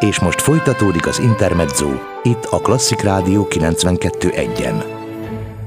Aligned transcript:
És 0.00 0.20
most 0.20 0.40
folytatódik 0.40 1.06
az 1.06 1.18
Intermezzo, 1.18 1.88
itt 2.22 2.44
a 2.44 2.58
Klasszik 2.58 3.00
Rádió 3.00 3.46
92.1-en. 3.50 4.84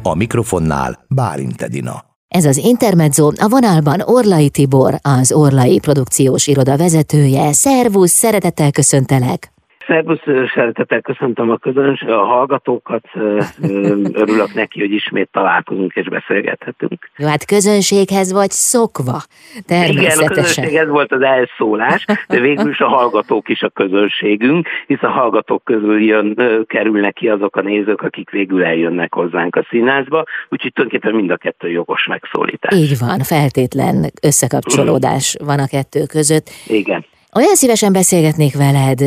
A 0.04 0.16
mikrofonnál 0.16 1.06
Bálint 1.08 1.62
Edina. 1.62 2.04
Ez 2.28 2.46
az 2.46 2.58
Intermezzo, 2.58 3.32
a 3.36 3.48
vonalban 3.50 4.02
Orlai 4.06 4.50
Tibor, 4.50 5.00
az 5.02 5.32
Orlai 5.32 5.80
Produkciós 5.80 6.48
Iroda 6.48 6.78
vezetője. 6.78 7.54
Szervusz, 7.54 8.12
szeretettel 8.12 8.72
köszöntelek! 8.72 9.52
Szervusz, 9.92 10.50
szeretettel 10.54 11.02
köszöntöm 11.02 11.50
a 11.50 11.58
közöns, 11.58 12.02
a 12.02 12.24
hallgatókat, 12.26 13.04
örülök 14.12 14.54
neki, 14.54 14.80
hogy 14.80 14.92
ismét 14.92 15.30
találkozunk 15.32 15.94
és 15.94 16.10
beszélgethetünk. 16.10 17.10
Jó, 17.18 17.28
hát 17.28 17.46
közönséghez 17.46 18.34
vagy 18.34 18.50
szokva, 18.50 19.22
természetesen. 19.66 20.22
Igen, 20.22 20.32
a 20.32 20.34
közönséghez 20.34 20.88
volt 20.88 21.12
az 21.12 21.22
elszólás, 21.22 22.06
de 22.28 22.40
végül 22.40 22.70
is 22.70 22.80
a 22.80 22.88
hallgatók 22.88 23.50
is 23.50 23.62
a 23.62 23.70
közönségünk, 23.70 24.68
hisz 24.88 25.04
a 25.04 25.10
hallgatók 25.10 25.64
közül 25.64 26.02
jön, 26.02 26.38
kerülnek 26.68 27.14
ki 27.14 27.30
azok 27.30 27.56
a 27.56 27.62
nézők, 27.62 28.02
akik 28.02 28.30
végül 28.30 28.64
eljönnek 28.64 29.14
hozzánk 29.14 29.56
a 29.56 29.66
színházba, 29.70 30.24
úgyhogy 30.50 30.74
tulajdonképpen 30.74 31.16
mind 31.16 31.32
a 31.32 31.38
kettő 31.38 31.70
jogos 31.70 32.06
megszólítás. 32.06 32.76
Így 32.76 32.98
van, 33.00 33.20
feltétlen 33.20 34.06
összekapcsolódás 34.22 35.38
van 35.46 35.60
a 35.60 35.68
kettő 35.68 36.06
között. 36.06 36.50
Igen. 36.68 37.06
Olyan 37.36 37.56
szívesen 37.56 37.94
beszélgetnék 37.94 38.56
veled 38.56 39.00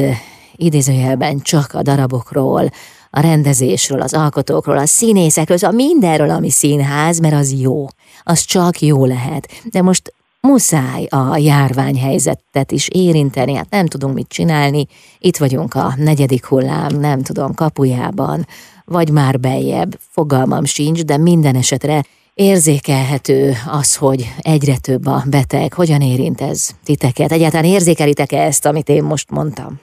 idézőjelben 0.56 1.40
csak 1.40 1.74
a 1.74 1.82
darabokról, 1.82 2.70
a 3.10 3.20
rendezésről, 3.20 4.00
az 4.00 4.14
alkotókról, 4.14 4.78
a 4.78 4.86
színészekről, 4.86 5.56
szóval 5.56 5.76
mindenről, 5.76 6.30
ami 6.30 6.50
színház, 6.50 7.18
mert 7.18 7.34
az 7.34 7.60
jó. 7.60 7.86
Az 8.22 8.40
csak 8.40 8.80
jó 8.80 9.04
lehet. 9.04 9.48
De 9.70 9.82
most 9.82 10.12
muszáj 10.40 11.04
a 11.04 11.36
járványhelyzetet 11.36 12.72
is 12.72 12.88
érinteni, 12.88 13.54
hát 13.54 13.70
nem 13.70 13.86
tudunk 13.86 14.14
mit 14.14 14.28
csinálni. 14.28 14.86
Itt 15.18 15.36
vagyunk 15.36 15.74
a 15.74 15.94
negyedik 15.96 16.46
hullám, 16.46 17.00
nem 17.00 17.22
tudom, 17.22 17.54
kapujában, 17.54 18.46
vagy 18.84 19.10
már 19.10 19.40
beljebb, 19.40 19.98
fogalmam 20.10 20.64
sincs, 20.64 21.02
de 21.02 21.16
minden 21.16 21.56
esetre 21.56 22.04
érzékelhető 22.34 23.54
az, 23.70 23.96
hogy 23.96 24.34
egyre 24.38 24.76
több 24.76 25.06
a 25.06 25.24
beteg. 25.26 25.72
Hogyan 25.72 26.00
érint 26.00 26.40
ez 26.40 26.70
titeket? 26.84 27.32
Egyáltalán 27.32 27.64
érzékelitek-e 27.64 28.42
ezt, 28.42 28.66
amit 28.66 28.88
én 28.88 29.02
most 29.02 29.30
mondtam? 29.30 29.80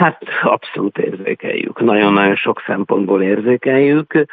Hát 0.00 0.22
abszolút 0.42 0.98
érzékeljük, 0.98 1.80
nagyon-nagyon 1.80 2.36
sok 2.36 2.62
szempontból 2.66 3.22
érzékeljük. 3.22 4.24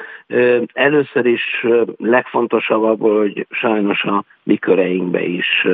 Először 0.73 1.25
is 1.25 1.65
legfontosabb 1.97 2.83
abból, 2.83 3.17
hogy 3.17 3.47
sajnos 3.49 4.03
a 4.03 4.23
mi 4.43 4.57
köreinkbe 4.57 5.21
is 5.21 5.67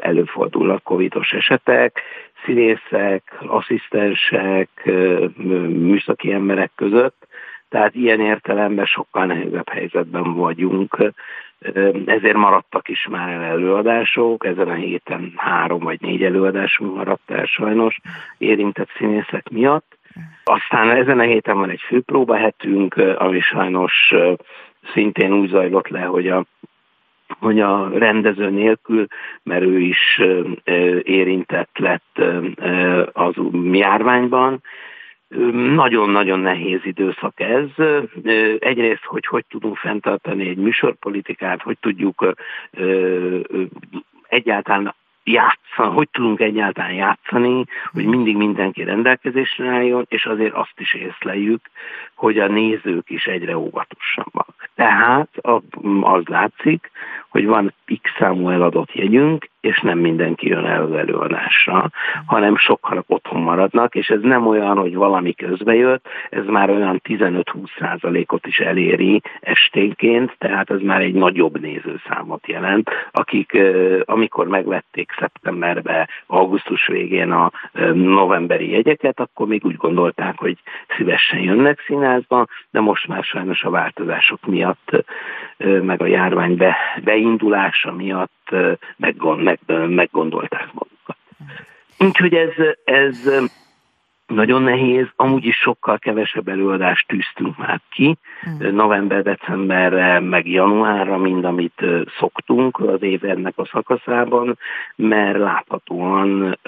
előfordulnak 0.00 0.82
covidos 0.82 1.32
esetek, 1.32 2.02
színészek, 2.44 3.36
asszisztensek, 3.46 4.68
műszaki 5.68 6.32
emberek 6.32 6.70
között, 6.74 7.26
tehát 7.68 7.94
ilyen 7.94 8.20
értelemben 8.20 8.86
sokkal 8.86 9.26
nehezebb 9.26 9.68
helyzetben 9.68 10.34
vagyunk, 10.34 11.12
ezért 12.06 12.36
maradtak 12.36 12.88
is 12.88 13.06
már 13.10 13.28
el 13.28 13.42
előadások, 13.42 14.46
ezen 14.46 14.68
a 14.68 14.74
héten 14.74 15.32
három 15.36 15.78
vagy 15.78 16.00
négy 16.00 16.22
előadásunk 16.22 16.94
maradt 16.94 17.30
el 17.30 17.44
sajnos 17.44 18.00
érintett 18.38 18.88
színészek 18.96 19.48
miatt. 19.48 19.98
Aztán 20.44 20.90
ezen 20.90 21.18
a 21.18 21.22
héten 21.22 21.58
van 21.58 21.70
egy 21.70 21.82
főpróbahetünk, 21.86 22.94
ami 22.94 23.40
sajnos 23.40 24.14
szintén 24.92 25.32
úgy 25.32 25.48
zajlott 25.48 25.88
le, 25.88 26.00
hogy 26.00 26.28
a 26.28 26.44
hogy 27.38 27.60
a 27.60 27.88
rendező 27.98 28.50
nélkül, 28.50 29.06
mert 29.42 29.62
ő 29.62 29.78
is 29.78 30.20
érintett 31.02 31.78
lett 31.78 32.22
az 33.12 33.34
járványban, 33.72 34.62
nagyon-nagyon 35.74 36.40
nehéz 36.40 36.80
időszak 36.82 37.40
ez. 37.40 37.84
Egyrészt, 38.58 39.04
hogy 39.04 39.26
hogy 39.26 39.44
tudunk 39.48 39.76
fenntartani 39.76 40.48
egy 40.48 40.56
műsorpolitikát, 40.56 41.62
hogy 41.62 41.78
tudjuk 41.80 42.32
egyáltalán 44.28 44.94
játszani, 45.24 45.94
hogy 45.94 46.08
tudunk 46.10 46.40
egyáltalán 46.40 46.92
játszani, 46.92 47.64
hogy 47.92 48.04
mindig 48.04 48.36
mindenki 48.36 48.82
rendelkezésre 48.82 49.68
álljon, 49.68 50.06
és 50.08 50.26
azért 50.26 50.54
azt 50.54 50.74
is 50.80 50.94
észleljük, 50.94 51.60
hogy 52.14 52.38
a 52.38 52.46
nézők 52.46 53.10
is 53.10 53.26
egyre 53.26 53.58
óvatosabbak. 53.58 54.68
Tehát 54.74 55.28
az 56.00 56.24
látszik, 56.24 56.90
hogy 57.36 57.46
van 57.46 57.74
x 58.02 58.10
számú 58.18 58.48
eladott 58.48 58.92
jegyünk, 58.92 59.48
és 59.66 59.80
nem 59.80 59.98
mindenki 59.98 60.48
jön 60.48 60.64
el 60.64 60.82
az 60.82 60.92
előadásra, 60.92 61.90
hanem 62.26 62.56
sokkal 62.56 63.04
otthon 63.06 63.42
maradnak, 63.42 63.94
és 63.94 64.08
ez 64.08 64.20
nem 64.22 64.46
olyan, 64.46 64.76
hogy 64.76 64.94
valami 64.94 65.34
közbejött, 65.34 66.08
ez 66.30 66.44
már 66.46 66.70
olyan 66.70 67.00
15-20 67.08 67.42
százalékot 67.78 68.46
is 68.46 68.58
eléri 68.58 69.22
esténként, 69.40 70.34
tehát 70.38 70.70
ez 70.70 70.80
már 70.80 71.00
egy 71.00 71.14
nagyobb 71.14 71.60
nézőszámot 71.60 72.46
jelent, 72.46 72.90
akik 73.10 73.58
amikor 74.04 74.46
megvették 74.46 75.10
szeptemberben, 75.18 76.08
augusztus 76.26 76.86
végén 76.86 77.30
a 77.30 77.50
novemberi 77.92 78.70
jegyeket, 78.70 79.20
akkor 79.20 79.46
még 79.46 79.64
úgy 79.64 79.76
gondolták, 79.76 80.38
hogy 80.38 80.56
szívesen 80.96 81.40
jönnek 81.40 81.80
színházba, 81.86 82.46
de 82.70 82.80
most 82.80 83.08
már 83.08 83.22
sajnos 83.22 83.62
a 83.62 83.70
változások 83.70 84.46
miatt, 84.46 85.04
meg 85.82 86.02
a 86.02 86.06
járvány 86.06 86.56
be, 86.56 86.76
beindulása 87.26 87.92
miatt 87.92 88.54
meggond, 88.96 89.42
meg, 89.42 89.58
meggondolták 89.88 90.68
magukat. 90.72 91.16
Úgyhogy 91.98 92.34
ez, 92.34 92.52
ez 92.84 93.30
nagyon 94.26 94.62
nehéz, 94.62 95.06
amúgy 95.16 95.44
is 95.44 95.56
sokkal 95.56 95.98
kevesebb 95.98 96.48
előadást 96.48 97.06
tűztünk 97.08 97.56
már 97.58 97.80
ki, 97.90 98.16
hmm. 98.40 98.74
november, 98.74 99.22
decemberre, 99.22 100.20
meg 100.20 100.48
januárra, 100.48 101.16
mind 101.16 101.44
amit 101.44 101.84
szoktunk 102.18 102.78
az 102.80 103.02
év 103.02 103.24
ennek 103.24 103.52
a 103.56 103.68
szakaszában, 103.72 104.58
mert 104.96 105.38
láthatóan 105.38 106.58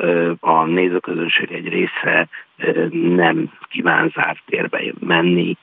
a 0.41 0.65
nézőközönség 0.65 1.53
egy 1.53 1.69
része 1.69 2.29
nem 2.93 3.53
kíván 3.69 4.13
zárt 4.15 4.43
térbe 4.47 4.81
menni 5.01 5.57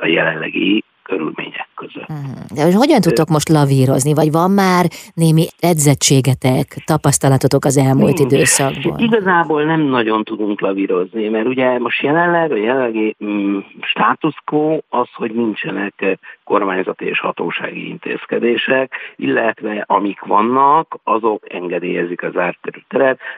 a 0.00 0.06
jelenlegi 0.06 0.84
körülmények 1.02 1.68
között. 1.74 2.08
Mhm. 2.08 2.54
De 2.54 2.62
hogy 2.62 2.74
hogyan 2.74 3.00
tudtok 3.00 3.28
most 3.28 3.48
lavírozni, 3.48 4.14
vagy 4.14 4.30
van 4.32 4.50
már 4.50 4.84
némi 5.14 5.46
edzettségetek, 5.60 6.66
tapasztalatotok 6.84 7.64
az 7.64 7.76
elmúlt 7.76 8.18
Nincs. 8.18 8.32
időszakban? 8.32 8.98
Igazából 8.98 9.64
nem 9.64 9.80
nagyon 9.80 10.24
tudunk 10.24 10.60
lavírozni, 10.60 11.28
mert 11.28 11.46
ugye 11.46 11.78
most 11.78 12.02
jelenleg 12.02 12.52
a 12.52 12.56
jelenlegi 12.56 13.16
mm, 13.24 13.58
status 13.80 14.34
quo 14.44 14.78
az, 14.88 15.08
hogy 15.14 15.34
nincsenek 15.34 16.18
kormányzati 16.44 17.04
és 17.04 17.20
hatósági 17.20 17.88
intézkedések, 17.88 18.92
illetve 19.16 19.84
amik 19.86 20.20
vannak, 20.20 20.98
azok 21.04 21.52
engedélyezik 21.52 22.22
az 22.22 22.36
árterű 22.36 22.78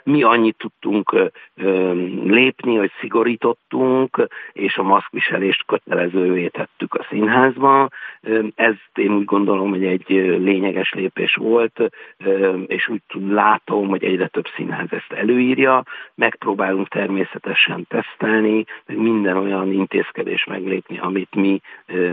Mi 0.04 0.22
annyit 0.22 0.56
tudtunk 0.58 1.12
ö, 1.54 1.92
lépni, 2.24 2.76
hogy 2.76 2.90
szigorítottunk, 3.00 4.28
és 4.52 4.76
a 4.76 4.82
maszkviselést 4.82 5.64
kötelezővé 5.66 6.48
tettük 6.48 6.94
a 6.94 7.06
színházban. 7.54 7.92
Ez 8.54 8.74
én 8.94 9.12
úgy 9.12 9.24
gondolom, 9.24 9.70
hogy 9.70 9.84
egy 9.84 10.04
lényeges 10.38 10.92
lépés 10.92 11.34
volt, 11.34 11.90
és 12.66 12.88
úgy 12.88 13.02
látom, 13.28 13.88
hogy 13.88 14.04
egyre 14.04 14.26
több 14.26 14.46
színház 14.56 14.86
ezt 14.90 15.12
előírja. 15.12 15.82
Megpróbálunk 16.14 16.88
természetesen 16.88 17.86
tesztelni, 17.88 18.64
minden 18.86 19.36
olyan 19.36 19.72
intézkedés 19.72 20.44
meglépni, 20.44 20.98
amit 20.98 21.34
mi 21.34 21.60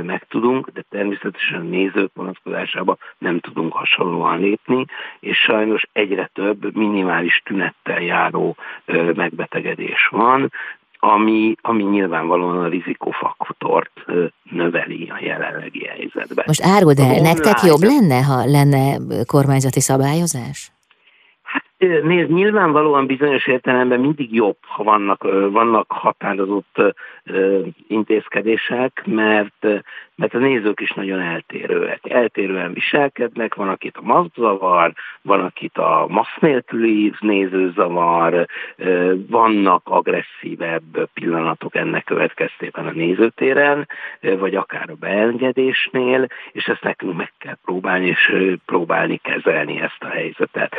meg 0.04 0.24
tudunk, 0.30 0.70
de 0.70 0.84
természetesen 0.90 1.66
nézők 1.66 2.12
vonatkozásában 2.14 2.98
nem 3.18 3.40
tudunk 3.40 3.74
hasonlóan 3.74 4.40
lépni, 4.40 4.86
és 5.20 5.38
sajnos 5.38 5.84
egyre 5.92 6.30
több 6.34 6.76
minimális 6.76 7.42
tünettel 7.46 8.02
járó 8.02 8.56
megbetegedés 9.14 10.08
van, 10.12 10.52
ami, 11.04 11.56
ami 11.62 11.84
nyilvánvalóan 11.84 12.58
a 12.58 12.68
rizikofaktort 12.68 13.92
növeli 14.44 15.10
a 15.10 15.24
jelenlegi 15.24 15.86
helyzetben. 15.86 16.44
Most 16.48 16.64
áruld 16.64 17.00
el, 17.00 17.22
nektek 17.22 17.62
jobb 17.62 17.82
lenne, 17.82 18.22
ha 18.22 18.46
lenne 18.46 18.98
kormányzati 19.26 19.80
szabályozás? 19.80 20.72
Nézd, 22.04 22.32
nyilvánvalóan 22.32 23.06
bizonyos 23.06 23.48
értelemben 23.48 24.00
mindig 24.00 24.34
jobb, 24.34 24.58
ha 24.62 24.84
vannak, 24.84 25.24
vannak 25.52 25.92
határozott 25.92 26.96
intézkedések, 27.88 29.02
mert, 29.06 29.68
mert 30.22 30.34
a 30.34 30.38
nézők 30.38 30.80
is 30.80 30.92
nagyon 30.92 31.20
eltérőek. 31.20 32.00
Eltérően 32.10 32.74
viselkednek, 32.74 33.56
van 33.56 33.68
akit 33.68 33.98
a 33.98 34.02
maszk 34.02 34.36
zavar, 34.36 34.94
van 35.22 35.40
akit 35.40 35.78
a 35.78 36.06
maszk 36.10 36.40
nélküli 36.40 37.14
néző 37.20 37.72
zavar, 37.76 38.46
vannak 39.28 39.82
agresszívebb 39.84 41.10
pillanatok 41.14 41.76
ennek 41.76 42.04
következtében 42.04 42.86
a 42.86 42.92
nézőtéren, 42.92 43.88
vagy 44.22 44.56
akár 44.56 44.90
a 44.90 44.96
beengedésnél, 45.00 46.28
és 46.52 46.66
ezt 46.66 46.84
nekünk 46.84 47.18
meg 47.18 47.34
kell 47.38 47.58
próbálni, 47.66 48.08
és 48.08 48.36
próbálni 48.66 49.18
kezelni 49.18 49.80
ezt 49.80 50.04
a 50.04 50.08
helyzetet. 50.08 50.76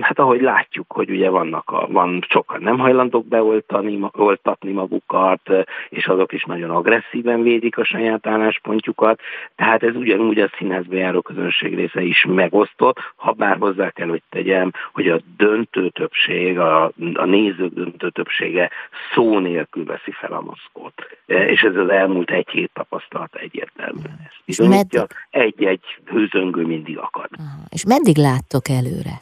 Hát 0.00 0.18
ahogy 0.18 0.40
látjuk, 0.40 0.92
hogy 0.92 1.10
ugye 1.10 1.30
vannak 1.30 1.70
a, 1.70 1.86
van 1.90 2.24
sokan 2.28 2.62
nem 2.62 2.78
hajlandók 2.78 3.26
beoltani, 3.26 3.98
oltatni 4.12 4.72
magukat, 4.72 5.50
és 5.88 6.06
azok 6.06 6.32
is 6.32 6.44
nagyon 6.44 6.70
agresszíven 6.70 7.42
védik 7.42 7.78
a 7.78 7.84
saját 7.84 8.26
álláspontjukat, 8.70 9.20
tehát 9.56 9.82
ez 9.82 9.94
ugyanúgy 9.96 10.38
a 10.38 10.50
színházba 10.58 10.94
járó 10.94 11.20
közönség 11.20 11.74
része 11.74 12.02
is 12.02 12.24
megosztott, 12.28 12.96
ha 13.16 13.32
bár 13.32 13.56
hozzá 13.56 13.90
kell, 13.90 14.08
hogy 14.08 14.22
tegyem, 14.30 14.72
hogy 14.92 15.08
a 15.08 15.20
döntő 15.36 15.88
többség, 15.88 16.58
a, 16.58 16.84
a 17.14 17.24
nézők 17.24 17.74
döntő 17.74 18.10
többsége 18.10 18.70
szó 19.14 19.38
nélkül 19.38 19.84
veszi 19.84 20.12
fel 20.12 20.32
a 20.32 20.40
maszkot. 20.40 20.94
És 21.26 21.62
ez 21.62 21.76
az 21.76 21.88
elmúlt 21.88 22.30
egy 22.30 22.48
hét 22.48 22.70
tapasztalat 22.74 23.34
egyértelműen. 23.34 24.18
Ez 24.24 24.36
bizonyítja, 24.44 25.06
egy-egy 25.30 25.84
hőzöngő 26.06 26.66
mindig 26.66 26.98
akad. 26.98 27.28
Aha. 27.38 27.66
És 27.68 27.84
meddig 27.84 28.16
láttok 28.16 28.68
előre? 28.68 29.16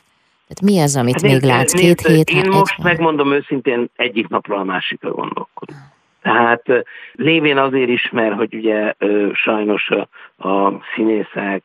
Tehát 0.48 0.62
mi 0.62 0.80
az, 0.80 0.96
amit 0.96 1.14
hát 1.14 1.22
még 1.22 1.42
látsz? 1.42 1.72
Két 1.72 2.00
hét? 2.00 2.30
Én 2.30 2.48
most 2.50 2.82
megmondom 2.82 3.32
őszintén, 3.32 3.88
egyik 3.96 4.28
napról 4.28 4.58
a 4.58 4.64
másikra 4.64 5.10
gondolkodom. 5.10 5.96
Tehát 6.22 6.64
lévén 7.12 7.58
azért 7.58 7.88
is, 7.88 8.10
mert 8.10 8.34
hogy 8.34 8.54
ugye 8.54 8.94
sajnos 9.32 9.90
a, 10.38 10.72
színészek 10.94 11.62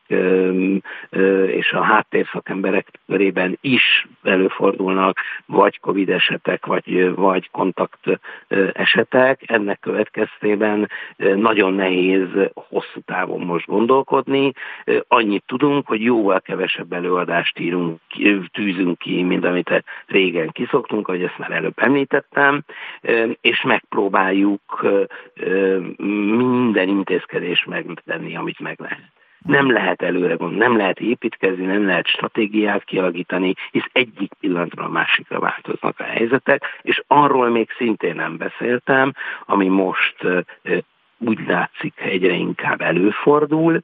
és 1.46 1.72
a 1.72 1.82
háttérszakemberek 1.82 2.88
körében 3.06 3.58
is 3.60 4.06
előfordulnak 4.22 5.18
vagy 5.46 5.80
Covid 5.80 6.10
esetek, 6.10 6.66
vagy, 6.66 7.14
vagy 7.14 7.50
kontakt 7.50 8.20
esetek. 8.72 9.40
Ennek 9.46 9.80
következtében 9.80 10.88
nagyon 11.16 11.74
nehéz 11.74 12.28
hosszú 12.54 13.00
távon 13.04 13.40
most 13.40 13.66
gondolkodni. 13.66 14.52
Annyit 15.08 15.44
tudunk, 15.46 15.86
hogy 15.86 16.02
jóval 16.02 16.40
kevesebb 16.40 16.92
előadást 16.92 17.58
írunk, 17.58 18.00
tűzünk 18.52 18.98
ki, 18.98 19.22
mint 19.22 19.44
amit 19.44 19.84
régen 20.06 20.50
kiszoktunk, 20.50 21.08
ahogy 21.08 21.22
ezt 21.22 21.38
már 21.38 21.50
előbb 21.50 21.74
említettem, 21.76 22.64
és 23.40 23.62
megpróbáljuk 23.62 24.86
minden 25.96 26.88
intézkedést 26.88 27.66
megtenni, 27.66 28.36
amit 28.36 28.60
meg 28.64 28.80
lehet. 28.80 29.12
Nem 29.38 29.72
lehet 29.72 30.02
előre 30.02 30.34
gondolni, 30.34 30.64
nem 30.64 30.76
lehet 30.76 31.00
építkezni, 31.00 31.64
nem 31.64 31.86
lehet 31.86 32.06
stratégiát 32.06 32.84
kialakítani, 32.84 33.54
hisz 33.70 33.88
egyik 33.92 34.32
pillanatra 34.40 34.84
a 34.84 34.88
másikra 34.88 35.38
változnak 35.38 36.00
a 36.00 36.04
helyzetek, 36.04 36.62
és 36.82 37.02
arról 37.06 37.48
még 37.48 37.70
szintén 37.76 38.14
nem 38.14 38.36
beszéltem, 38.36 39.12
ami 39.46 39.68
most 39.68 40.16
úgy 41.18 41.38
látszik 41.46 42.00
egyre 42.00 42.32
inkább 42.32 42.80
előfordul, 42.80 43.80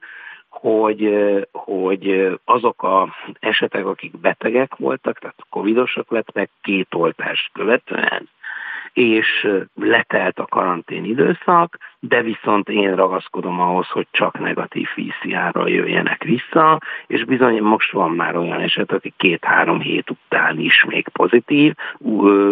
hogy, 0.49 1.15
hogy 1.51 2.37
azok 2.45 2.83
az 2.83 3.09
esetek, 3.39 3.85
akik 3.85 4.17
betegek 4.17 4.75
voltak, 4.75 5.19
tehát 5.19 5.45
covidosak 5.49 6.11
lettek 6.11 6.49
két 6.61 6.87
oltást 6.93 7.49
követően, 7.53 8.29
és 8.93 9.47
letelt 9.75 10.39
a 10.39 10.45
karantén 10.45 11.03
időszak, 11.03 11.77
de 11.99 12.21
viszont 12.21 12.69
én 12.69 12.95
ragaszkodom 12.95 13.59
ahhoz, 13.59 13.87
hogy 13.87 14.07
csak 14.11 14.39
negatív 14.39 14.87
PCR-ral 14.95 15.69
jöjjenek 15.69 16.23
vissza, 16.23 16.79
és 17.07 17.25
bizony 17.25 17.61
most 17.61 17.91
van 17.91 18.11
már 18.11 18.35
olyan 18.35 18.59
eset, 18.59 18.91
aki 18.91 19.13
két-három 19.17 19.79
hét 19.79 20.09
után 20.09 20.59
is 20.59 20.85
még 20.87 21.07
pozitív, 21.07 21.73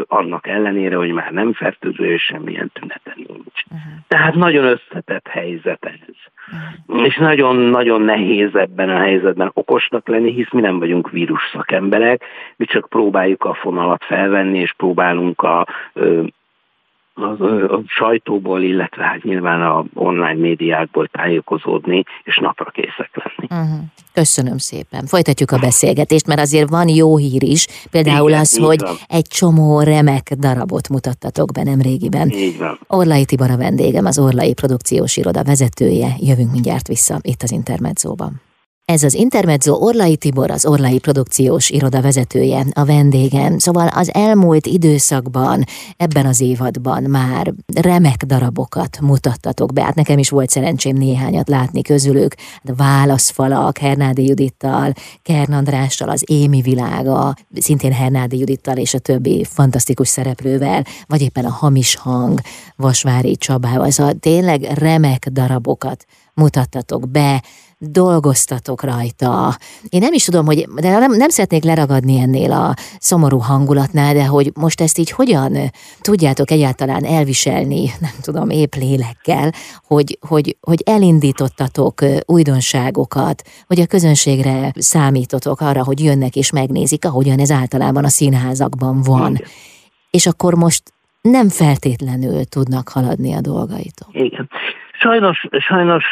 annak 0.07 0.47
ellenére, 0.47 0.95
hogy 0.95 1.11
már 1.11 1.31
nem 1.31 1.53
fertőző, 1.53 2.05
és 2.05 2.23
semmilyen 2.23 2.71
tünete 2.73 3.13
nincs. 3.15 3.63
Uh-huh. 3.65 3.91
Tehát 4.07 4.35
nagyon 4.35 4.65
összetett 4.65 5.27
helyzet 5.27 5.85
ez. 5.85 6.15
Uh-huh. 6.87 7.05
És 7.05 7.15
nagyon-nagyon 7.15 8.01
nehéz 8.01 8.55
ebben 8.55 8.89
a 8.89 8.99
helyzetben 8.99 9.51
okosnak 9.53 10.07
lenni, 10.07 10.31
hisz 10.31 10.51
mi 10.51 10.61
nem 10.61 10.79
vagyunk 10.79 11.09
vírus 11.09 11.49
szakemberek, 11.51 12.23
mi 12.55 12.65
csak 12.65 12.89
próbáljuk 12.89 13.43
a 13.43 13.53
fonalat 13.53 14.03
felvenni, 14.03 14.59
és 14.59 14.73
próbálunk 14.77 15.41
a 15.41 15.67
a, 17.19 17.43
a 17.75 17.81
sajtóból, 17.85 18.61
illetve 18.61 19.03
hát 19.03 19.23
nyilván 19.23 19.61
a 19.61 19.85
online 19.93 20.33
médiákból 20.33 21.07
tájékozódni, 21.07 22.03
és 22.23 22.37
napra 22.37 22.71
készek 22.71 23.11
lenni. 23.13 23.63
Uh-huh. 23.63 23.85
Köszönöm 24.13 24.57
szépen. 24.57 25.05
Folytatjuk 25.05 25.51
a 25.51 25.57
beszélgetést, 25.57 26.27
mert 26.27 26.39
azért 26.39 26.69
van 26.69 26.87
jó 26.87 27.17
hír 27.17 27.43
is, 27.43 27.67
például 27.91 28.29
Igen, 28.29 28.39
az, 28.41 28.57
hogy 28.57 28.81
van. 28.81 28.95
egy 29.07 29.27
csomó 29.27 29.81
remek 29.81 30.31
darabot 30.37 30.89
mutattatok 30.89 31.51
be 31.51 31.63
nem 31.63 31.81
régiben. 31.81 32.29
Így 32.29 32.57
van. 32.57 32.79
Orlai 32.87 33.25
Tibor 33.25 33.51
a 33.51 33.57
vendégem, 33.57 34.05
az 34.05 34.19
Orlai 34.19 34.53
Produkciós 34.53 35.17
Iroda 35.17 35.43
vezetője. 35.43 36.07
Jövünk 36.19 36.51
mindjárt 36.51 36.87
vissza 36.87 37.17
itt 37.21 37.41
az 37.41 37.51
Intermedzóban. 37.51 38.41
Ez 38.89 39.03
az 39.03 39.13
Intermezzo 39.13 39.73
Orlai 39.73 40.15
Tibor, 40.15 40.51
az 40.51 40.65
Orlai 40.65 40.99
Produkciós 40.99 41.69
Iroda 41.69 42.01
vezetője, 42.01 42.65
a 42.73 42.85
vendégem. 42.85 43.57
Szóval 43.57 43.87
az 43.87 44.13
elmúlt 44.13 44.65
időszakban, 44.65 45.63
ebben 45.97 46.25
az 46.25 46.41
évadban 46.41 47.03
már 47.03 47.53
remek 47.75 48.23
darabokat 48.23 48.99
mutattatok 49.01 49.73
be. 49.73 49.83
Hát 49.83 49.95
nekem 49.95 50.17
is 50.17 50.29
volt 50.29 50.49
szerencsém 50.49 50.95
néhányat 50.95 51.49
látni 51.49 51.81
közülük. 51.81 52.35
A 52.63 52.75
Válaszfalak, 52.75 53.77
Hernádi 53.77 54.27
Judittal, 54.27 54.93
Kern 55.21 55.53
Andrással, 55.53 56.09
az 56.09 56.23
Émi 56.25 56.61
világa, 56.61 57.35
szintén 57.55 57.93
Hernádi 57.93 58.37
Judittal 58.37 58.77
és 58.77 58.93
a 58.93 58.99
többi 58.99 59.43
fantasztikus 59.49 60.07
szereplővel, 60.07 60.85
vagy 61.07 61.21
éppen 61.21 61.45
a 61.45 61.51
Hamis 61.51 61.95
Hang, 61.95 62.39
Vasvári 62.75 63.35
Csabával. 63.35 63.91
Szóval 63.91 64.13
tényleg 64.13 64.61
remek 64.61 65.27
darabokat 65.31 66.05
mutattatok 66.33 67.09
be, 67.09 67.43
dolgoztatok 67.79 68.83
rajta. 68.83 69.57
Én 69.89 69.99
nem 69.99 70.13
is 70.13 70.23
tudom, 70.23 70.45
hogy 70.45 70.67
de 70.75 70.97
nem, 70.97 71.11
nem 71.11 71.29
szeretnék 71.29 71.63
leragadni 71.63 72.19
ennél 72.19 72.51
a 72.51 72.73
szomorú 72.99 73.37
hangulatnál, 73.37 74.13
de 74.13 74.25
hogy 74.25 74.51
most 74.55 74.81
ezt 74.81 74.97
így 74.97 75.11
hogyan 75.11 75.57
tudjátok 76.01 76.51
egyáltalán 76.51 77.05
elviselni, 77.05 77.91
nem 77.99 78.11
tudom, 78.21 78.49
épp 78.49 78.73
lélekkel, 78.73 79.51
hogy, 79.83 80.17
hogy, 80.27 80.57
hogy 80.61 80.81
elindítottatok 80.85 82.01
újdonságokat, 82.25 83.43
hogy 83.67 83.79
a 83.79 83.85
közönségre 83.85 84.71
számítotok 84.75 85.61
arra, 85.61 85.83
hogy 85.83 86.03
jönnek 86.03 86.35
és 86.35 86.51
megnézik, 86.51 87.05
ahogyan 87.05 87.39
ez 87.39 87.51
általában 87.51 88.03
a 88.03 88.09
színházakban 88.09 89.01
van. 89.01 89.31
Igen. 89.35 89.47
És 90.11 90.25
akkor 90.25 90.53
most 90.53 90.83
nem 91.21 91.49
feltétlenül 91.49 92.45
tudnak 92.45 92.89
haladni 92.89 93.33
a 93.33 93.41
dolgaitok. 93.41 94.09
Igen. 94.11 94.49
Sajnos, 94.99 95.47
sajnos 95.51 96.05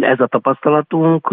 ez 0.00 0.20
a 0.20 0.26
tapasztalatunk, 0.26 1.30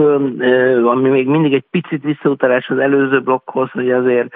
ami 0.84 1.10
még 1.10 1.28
mindig 1.28 1.54
egy 1.54 1.66
picit 1.72 2.04
visszautalás 2.04 2.68
az 2.68 2.78
előző 2.78 3.22
blokkhoz, 3.22 3.72
hogy 3.72 3.92
azért 3.92 4.36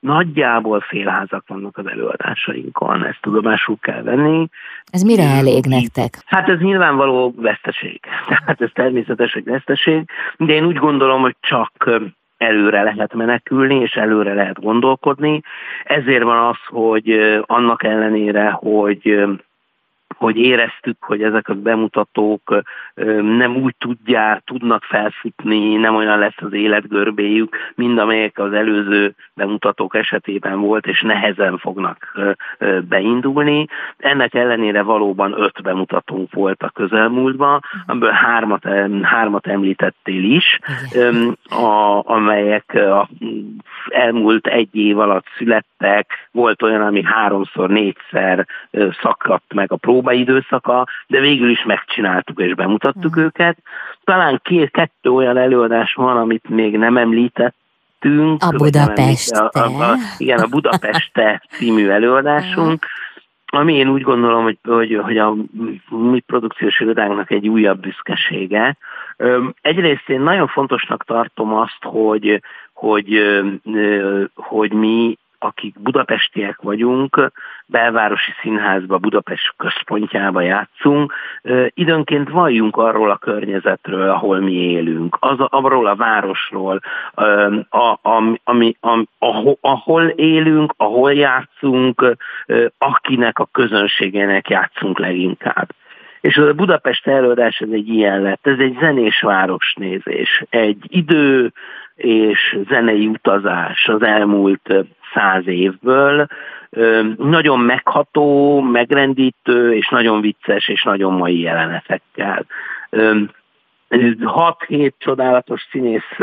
nagyjából 0.00 0.80
félházak 0.80 1.44
vannak 1.46 1.78
az 1.78 1.86
előadásainkon, 1.86 3.04
ezt 3.04 3.18
tudomásul 3.20 3.76
kell 3.80 4.02
venni. 4.02 4.48
Ez 4.90 5.02
mire 5.02 5.22
elég 5.22 5.64
nektek? 5.66 6.22
Hát 6.26 6.48
ez 6.48 6.58
nyilvánvaló 6.58 7.34
veszteség. 7.36 8.00
Tehát 8.28 8.60
ez 8.60 8.70
természetes, 8.72 9.32
hogy 9.32 9.44
veszteség, 9.44 10.04
de 10.36 10.52
én 10.52 10.64
úgy 10.64 10.76
gondolom, 10.76 11.20
hogy 11.20 11.36
csak 11.40 11.90
előre 12.36 12.82
lehet 12.82 13.14
menekülni, 13.14 13.74
és 13.74 13.92
előre 13.92 14.34
lehet 14.34 14.60
gondolkodni. 14.60 15.40
Ezért 15.84 16.22
van 16.22 16.46
az, 16.46 16.56
hogy 16.66 17.38
annak 17.46 17.84
ellenére, 17.84 18.50
hogy 18.50 19.26
hogy 20.18 20.36
éreztük, 20.36 20.96
hogy 21.00 21.22
ezek 21.22 21.48
a 21.48 21.54
bemutatók 21.54 22.62
nem 23.22 23.56
úgy 23.56 23.74
tudják, 23.78 24.42
tudnak 24.44 24.84
felfutni, 24.84 25.74
nem 25.74 25.94
olyan 25.94 26.18
lesz 26.18 26.42
az 26.42 26.52
életgörbéjük, 26.52 27.56
mint 27.74 27.98
amelyek 27.98 28.38
az 28.38 28.52
előző 28.52 29.14
bemutatók 29.34 29.94
esetében 29.94 30.60
volt, 30.60 30.86
és 30.86 31.00
nehezen 31.00 31.58
fognak 31.58 32.18
beindulni. 32.88 33.66
Ennek 33.98 34.34
ellenére 34.34 34.82
valóban 34.82 35.34
öt 35.40 35.62
bemutatónk 35.62 36.32
volt 36.32 36.62
a 36.62 36.70
közelmúltban, 36.70 37.60
amiből 37.86 38.10
hármat, 38.10 38.64
hármat 39.02 39.46
említettél 39.46 40.24
is, 40.24 40.58
a, 41.50 42.02
amelyek 42.04 42.74
a 42.74 43.08
elmúlt 43.88 44.46
egy 44.46 44.76
év 44.76 44.98
alatt 44.98 45.26
születtek, 45.36 46.28
volt 46.32 46.62
olyan, 46.62 46.82
ami 46.82 47.02
háromszor, 47.04 47.68
négyszer 47.68 48.46
szakadt 49.02 49.54
meg 49.54 49.72
a 49.72 49.76
próba, 50.08 50.24
próbaidőszaka, 50.24 50.86
de 51.06 51.20
végül 51.20 51.50
is 51.50 51.64
megcsináltuk 51.64 52.40
és 52.40 52.54
bemutattuk 52.54 53.18
mm. 53.18 53.22
őket. 53.22 53.58
Talán 54.04 54.40
két, 54.42 54.70
kettő 54.70 55.10
olyan 55.10 55.36
előadás 55.36 55.94
van, 55.94 56.16
amit 56.16 56.48
még 56.48 56.76
nem 56.76 56.96
említettünk. 56.96 58.42
A 58.42 58.50
Budapest. 58.56 59.30
A, 59.30 59.50
a, 59.52 59.90
a, 59.90 59.94
igen, 60.18 60.38
a 60.38 60.46
Budapeste 60.46 61.42
című 61.50 61.88
előadásunk, 61.88 62.86
ami 63.46 63.74
én 63.74 63.88
úgy 63.88 64.02
gondolom, 64.02 64.42
hogy, 64.42 64.58
hogy, 64.62 65.00
hogy 65.02 65.18
a 65.18 65.34
mi 65.88 66.20
produkciós 66.20 66.80
irodánknak 66.80 67.30
egy 67.30 67.48
újabb 67.48 67.80
büszkesége. 67.80 68.76
Egyrészt 69.60 70.08
én 70.08 70.20
nagyon 70.20 70.46
fontosnak 70.46 71.04
tartom 71.04 71.54
azt, 71.54 71.82
hogy, 71.82 72.42
hogy, 72.72 73.20
hogy 74.34 74.72
mi 74.72 75.18
akik 75.38 75.80
budapestiek 75.80 76.60
vagyunk, 76.62 77.30
belvárosi 77.66 78.30
színházba, 78.40 78.98
Budapest 78.98 79.54
központjába 79.56 80.40
játszunk, 80.40 81.14
időnként 81.68 82.28
valljunk 82.28 82.76
arról 82.76 83.10
a 83.10 83.16
környezetről, 83.16 84.10
ahol 84.10 84.38
mi 84.38 84.52
élünk, 84.52 85.16
az, 85.20 85.36
arról 85.38 85.86
a 85.86 85.96
városról, 85.96 86.80
a, 87.68 87.98
ami, 88.02 88.76
ami, 88.80 89.08
ahol, 89.18 89.58
ahol 89.60 90.06
élünk, 90.08 90.74
ahol 90.76 91.12
játszunk, 91.12 92.16
akinek 92.78 93.38
a 93.38 93.48
közönségének 93.52 94.48
játszunk 94.48 94.98
leginkább. 94.98 95.68
És 96.20 96.36
a 96.36 96.54
Budapest 96.54 97.06
előadás 97.06 97.58
ez 97.58 97.68
egy 97.72 97.88
ilyen 97.88 98.22
lett, 98.22 98.46
ez 98.46 98.58
egy 98.58 98.76
zenés 98.80 99.20
városnézés, 99.20 100.44
egy 100.50 100.84
idő 100.88 101.52
és 101.94 102.58
zenei 102.68 103.06
utazás 103.06 103.88
az 103.88 104.02
elmúlt 104.02 104.74
száz 105.14 105.46
évből, 105.46 106.26
nagyon 107.16 107.60
megható, 107.60 108.60
megrendítő, 108.60 109.74
és 109.74 109.88
nagyon 109.88 110.20
vicces, 110.20 110.68
és 110.68 110.82
nagyon 110.82 111.12
mai 111.12 111.40
jelenetekkel. 111.40 112.46
6-7 113.90 114.92
csodálatos 114.98 115.66
színész 115.70 116.16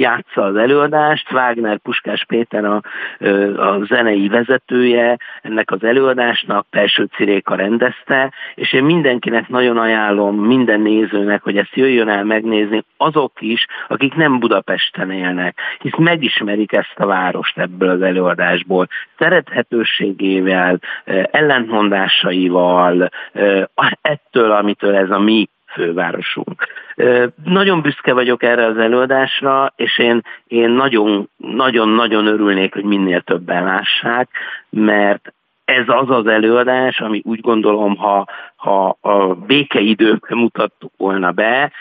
játsza 0.00 0.42
az 0.42 0.56
előadást, 0.56 1.32
Wagner 1.32 1.78
Puskás 1.78 2.24
Péter 2.24 2.64
a, 2.64 2.80
a 3.56 3.84
zenei 3.84 4.28
vezetője 4.28 5.16
ennek 5.42 5.70
az 5.70 5.84
előadásnak, 5.84 6.66
Pelső 6.70 7.08
Ciréka 7.16 7.54
rendezte, 7.54 8.32
és 8.54 8.72
én 8.72 8.84
mindenkinek 8.84 9.48
nagyon 9.48 9.78
ajánlom, 9.78 10.36
minden 10.36 10.80
nézőnek, 10.80 11.42
hogy 11.42 11.56
ezt 11.56 11.74
jöjjön 11.74 12.08
el 12.08 12.24
megnézni, 12.24 12.84
azok 12.96 13.32
is, 13.38 13.66
akik 13.88 14.14
nem 14.14 14.38
Budapesten 14.38 15.10
élnek, 15.10 15.58
hisz 15.78 15.96
megismerik 15.98 16.72
ezt 16.72 16.94
a 16.96 17.06
várost 17.06 17.58
ebből 17.58 17.88
az 17.88 18.02
előadásból, 18.02 18.88
szerethetőségével, 19.18 20.80
ellentmondásaival, 21.30 23.10
ettől, 24.00 24.50
amitől 24.50 24.94
ez 24.94 25.10
a 25.10 25.18
mi 25.18 25.48
fővárosunk. 25.72 26.66
Nagyon 27.44 27.82
büszke 27.82 28.12
vagyok 28.12 28.42
erre 28.42 28.66
az 28.66 28.76
előadásra, 28.78 29.72
és 29.76 29.98
én, 29.98 30.20
én 30.46 30.70
nagyon, 30.70 31.30
nagyon, 31.36 31.88
nagyon 31.88 32.26
örülnék, 32.26 32.74
hogy 32.74 32.84
minél 32.84 33.20
többen 33.20 33.64
lássák, 33.64 34.28
mert 34.70 35.32
ez 35.64 35.84
az 35.86 36.10
az 36.10 36.26
előadás, 36.26 37.00
ami 37.00 37.22
úgy 37.24 37.40
gondolom, 37.40 37.96
ha, 37.96 38.26
ha 38.56 38.96
a 39.00 39.34
békeidőkben 39.34 40.38
mutattuk 40.38 40.92
volna 40.96 41.30
be, 41.30 41.72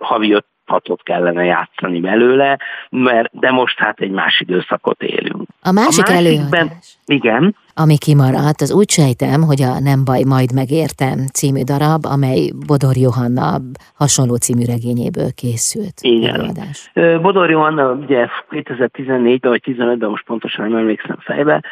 havi 0.00 0.32
öt 0.32 0.46
hatot 0.66 1.02
kellene 1.02 1.44
játszani 1.44 2.00
belőle, 2.00 2.58
mert 2.90 3.38
de 3.38 3.50
most 3.50 3.78
hát 3.78 4.00
egy 4.00 4.10
más 4.10 4.40
időszakot 4.40 5.02
élünk. 5.02 5.48
A 5.62 5.72
másik 5.72 6.08
a 6.08 6.12
előadás. 6.12 6.98
Igen. 7.06 7.56
Ami 7.82 7.96
kimaradt, 7.98 8.60
az 8.60 8.72
úgy 8.72 8.90
sejtem, 8.90 9.40
hogy 9.42 9.62
a 9.62 9.80
Nem 9.80 10.04
baj, 10.04 10.22
majd 10.22 10.50
megértem 10.54 11.18
című 11.38 11.62
darab, 11.62 12.02
amely 12.14 12.50
Bodor 12.66 12.96
Johanna 12.96 13.48
hasonló 13.94 14.34
című 14.36 14.64
regényéből 14.64 15.30
készült. 15.42 15.96
Igen. 16.00 16.34
Előadás. 16.34 16.78
Bodor 17.22 17.50
Johanna 17.50 17.92
ugye 17.92 18.28
2014-ben 18.50 19.50
vagy 19.50 19.62
15-ben, 19.64 20.10
most 20.10 20.24
pontosan 20.24 20.68
nem 20.68 20.78
emlékszem 20.78 21.16
fejbe, 21.18 21.62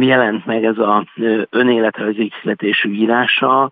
jelent 0.00 0.46
meg 0.46 0.64
ez 0.64 0.78
a 0.78 1.06
önéletrajzi 1.50 2.32
írása, 2.84 3.70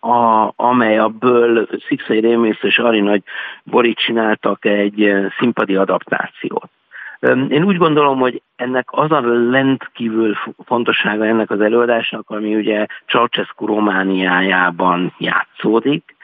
a, 0.00 0.52
amely 0.56 0.98
abból 0.98 1.68
Szikszai 1.88 2.20
Rémész 2.20 2.62
és 2.62 2.78
Ari 2.78 3.00
Nagy 3.00 3.22
Bori 3.64 3.94
csináltak 3.94 4.64
egy 4.64 5.12
színpadi 5.38 5.76
adaptációt. 5.76 6.70
Én 7.48 7.64
úgy 7.64 7.76
gondolom, 7.76 8.18
hogy 8.18 8.42
ennek 8.56 8.88
az 8.90 9.10
a 9.10 9.20
rendkívül 9.50 10.36
fontossága 10.64 11.26
ennek 11.26 11.50
az 11.50 11.60
előadásnak, 11.60 12.30
ami 12.30 12.54
ugye 12.54 12.86
Ceausescu 13.06 13.66
Romániájában 13.66 15.14
játszódik, 15.18 16.16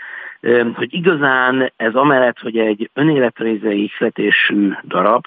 hogy 0.74 0.94
igazán 0.94 1.72
ez 1.76 1.94
amellett, 1.94 2.38
hogy 2.38 2.58
egy 2.58 2.90
önéletrajzai 2.94 3.82
ihletésű 3.82 4.72
darab, 4.84 5.26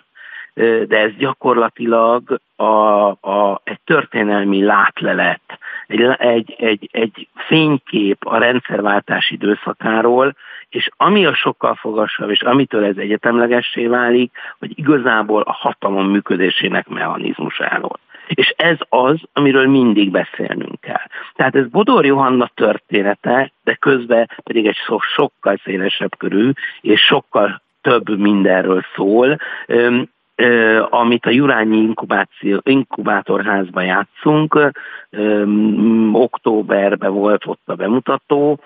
de 0.88 0.98
ez 0.98 1.12
gyakorlatilag 1.18 2.40
a, 2.56 3.08
a, 3.10 3.62
egy 3.64 3.80
történelmi 3.86 4.64
látlelet, 4.64 5.42
egy, 5.88 6.02
egy, 6.18 6.56
egy, 6.60 6.90
egy 6.92 7.28
fénykép 7.36 8.26
a 8.26 8.38
rendszerváltás 8.38 9.30
időszakáról, 9.30 10.36
és 10.72 10.90
ami 10.98 11.26
a 11.26 11.34
sokkal 11.34 11.76
fogasabb, 11.76 12.30
és 12.30 12.42
amitől 12.42 12.84
ez 12.86 12.98
egyetemlegessé 12.98 13.88
válik, 13.88 14.32
hogy 14.60 14.72
igazából 14.76 15.42
a 15.42 15.52
hatalom 15.52 16.10
működésének 16.10 16.88
mechanizmusáról. 16.88 18.00
És 18.28 18.54
ez 18.58 18.78
az, 18.90 19.20
amiről 19.34 19.68
mindig 19.68 20.12
beszélnünk 20.12 20.82
kell. 20.82 21.06
Tehát 21.36 21.56
ez 21.56 21.68
Bodor 21.68 22.06
Johanna 22.06 22.52
története, 22.56 23.52
de 23.64 23.74
közben 23.74 24.30
pedig 24.44 24.68
egy 24.68 24.78
sokkal 25.16 25.60
szélesebb 25.64 26.18
körű, 26.18 26.52
és 26.82 27.02
sokkal 27.02 27.62
több 27.82 28.18
mindenről 28.18 28.86
szól 28.96 29.38
amit 30.90 31.26
a 31.26 31.30
Jurányi 31.30 31.78
inkubáció, 31.78 32.60
inkubátorházban 32.64 33.84
játszunk. 33.84 34.74
Októberben 36.12 37.14
volt 37.14 37.46
ott 37.46 37.62
a 37.66 37.76
bemutató, 37.76 38.60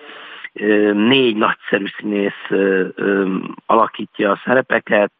négy 0.92 1.36
nagyszerű 1.36 1.84
színész 1.98 2.60
alakítja 3.66 4.30
a 4.30 4.40
szerepeket, 4.44 5.12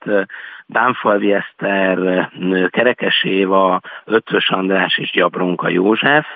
Bánfalvi 0.66 1.32
Eszter, 1.32 2.28
Kerekes 2.70 3.24
Éva, 3.24 3.80
Ötvös 4.04 4.50
András 4.50 4.98
és 4.98 5.10
Gyabronka 5.10 5.68
József, 5.68 6.26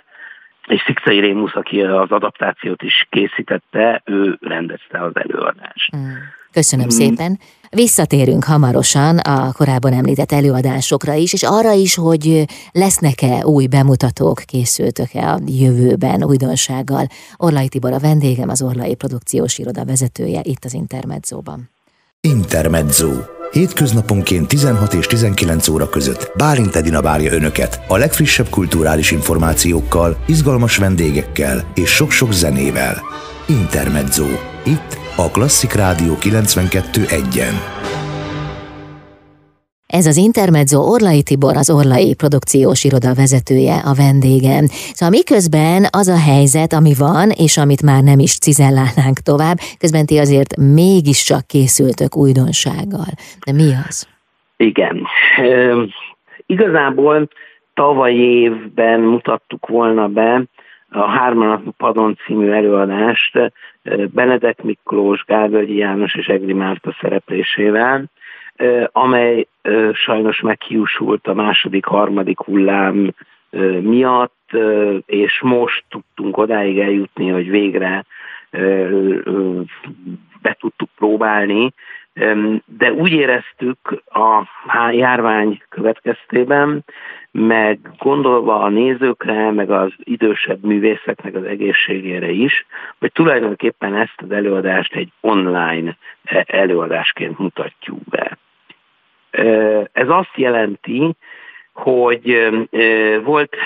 és 0.66 0.82
Szikszai 0.86 1.20
Rémusz, 1.20 1.54
aki 1.54 1.82
az 1.82 2.10
adaptációt 2.10 2.82
is 2.82 3.06
készítette, 3.10 4.02
ő 4.04 4.38
rendezte 4.40 5.02
az 5.02 5.12
előadást. 5.14 5.96
Mm. 5.96 6.10
Köszönöm 6.52 6.88
szépen. 6.88 7.38
Visszatérünk 7.76 8.44
hamarosan 8.44 9.18
a 9.18 9.52
korábban 9.52 9.92
említett 9.92 10.32
előadásokra 10.32 11.12
is, 11.12 11.32
és 11.32 11.42
arra 11.42 11.72
is, 11.72 11.94
hogy 11.94 12.44
lesznek-e 12.72 13.46
új 13.46 13.66
bemutatók, 13.66 14.42
készültök-e 14.46 15.32
a 15.32 15.38
jövőben 15.46 16.24
újdonsággal. 16.24 17.06
Orlai 17.36 17.68
Tibor 17.68 17.92
a 17.92 17.98
vendégem, 17.98 18.48
az 18.48 18.62
Orlai 18.62 18.94
Produkciós 18.94 19.58
Iroda 19.58 19.84
vezetője 19.84 20.40
itt 20.42 20.64
az 20.64 20.74
Intermedzóban. 20.74 21.70
Intermezzo. 22.20 23.10
Hétköznaponként 23.50 24.48
16 24.48 24.92
és 24.92 25.06
19 25.06 25.68
óra 25.68 25.88
között 25.88 26.32
Bálint 26.36 26.76
Edina 26.76 27.02
várja 27.02 27.32
Önöket 27.32 27.80
a 27.88 27.96
legfrissebb 27.96 28.48
kulturális 28.48 29.10
információkkal, 29.10 30.16
izgalmas 30.26 30.76
vendégekkel 30.76 31.70
és 31.74 31.90
sok-sok 31.90 32.32
zenével. 32.32 33.02
Intermezzo. 33.46 34.26
Itt 34.64 34.98
a 35.26 35.30
Klasszik 35.36 35.72
Rádió 35.72 36.12
92.1-en. 36.14 37.56
Ez 39.86 40.06
az 40.06 40.16
Intermezzo 40.16 40.78
Orlai 40.94 41.22
Tibor, 41.22 41.56
az 41.56 41.70
Orlai 41.78 42.14
produkciós 42.14 42.84
iroda 42.84 43.12
vezetője, 43.22 43.76
a 43.90 43.94
vendégem. 44.04 44.64
Szóval 44.96 45.14
miközben 45.18 45.80
az 46.00 46.08
a 46.16 46.20
helyzet, 46.30 46.72
ami 46.72 46.92
van, 47.06 47.28
és 47.46 47.54
amit 47.64 47.82
már 47.90 48.02
nem 48.10 48.18
is 48.26 48.32
cizellálnánk 48.38 49.18
tovább, 49.30 49.58
közben 49.82 50.04
ti 50.06 50.16
azért 50.18 50.50
mégiscsak 50.80 51.42
készültök 51.54 52.12
újdonsággal. 52.24 53.10
De 53.46 53.52
mi 53.60 53.68
az? 53.86 53.96
Igen. 54.56 54.96
E, 55.36 55.48
igazából 56.46 57.28
tavaly 57.74 58.14
évben 58.14 59.00
mutattuk 59.00 59.66
volna 59.66 60.06
be 60.08 60.30
a 60.90 61.02
Hárman 61.16 61.74
Padon 61.76 62.18
című 62.24 62.50
előadást 62.50 63.52
Benedek 64.12 64.62
Miklós, 64.62 65.24
Gálvölgyi 65.24 65.76
János 65.76 66.14
és 66.14 66.26
Egri 66.26 66.52
Márta 66.52 66.96
szereplésével, 67.00 68.04
amely 68.86 69.46
sajnos 69.92 70.40
meghiúsult 70.40 71.26
a 71.26 71.34
második, 71.34 71.84
harmadik 71.84 72.38
hullám 72.38 73.14
miatt, 73.80 74.52
és 75.06 75.40
most 75.42 75.84
tudtunk 75.88 76.36
odáig 76.36 76.78
eljutni, 76.78 77.28
hogy 77.28 77.50
végre 77.50 78.04
be 80.42 80.56
tudtuk 80.60 80.88
próbálni, 80.96 81.72
de 82.64 82.92
úgy 82.92 83.12
éreztük 83.12 84.02
a 84.06 84.44
járvány 84.92 85.62
következtében, 85.68 86.84
meg 87.30 87.78
gondolva 87.98 88.60
a 88.60 88.68
nézőkre, 88.68 89.50
meg 89.50 89.70
az 89.70 89.92
idősebb 89.96 90.64
művészeknek 90.64 91.34
az 91.34 91.44
egészségére 91.44 92.30
is, 92.30 92.66
hogy 92.98 93.12
tulajdonképpen 93.12 93.94
ezt 93.94 94.14
az 94.16 94.30
előadást 94.30 94.94
egy 94.94 95.12
online 95.20 95.96
e, 96.24 96.44
előadásként 96.48 97.38
mutatjuk 97.38 97.98
be. 98.04 98.38
Ez 99.92 100.08
azt 100.08 100.36
jelenti, 100.36 101.14
hogy 101.72 102.50
volt 103.22 103.56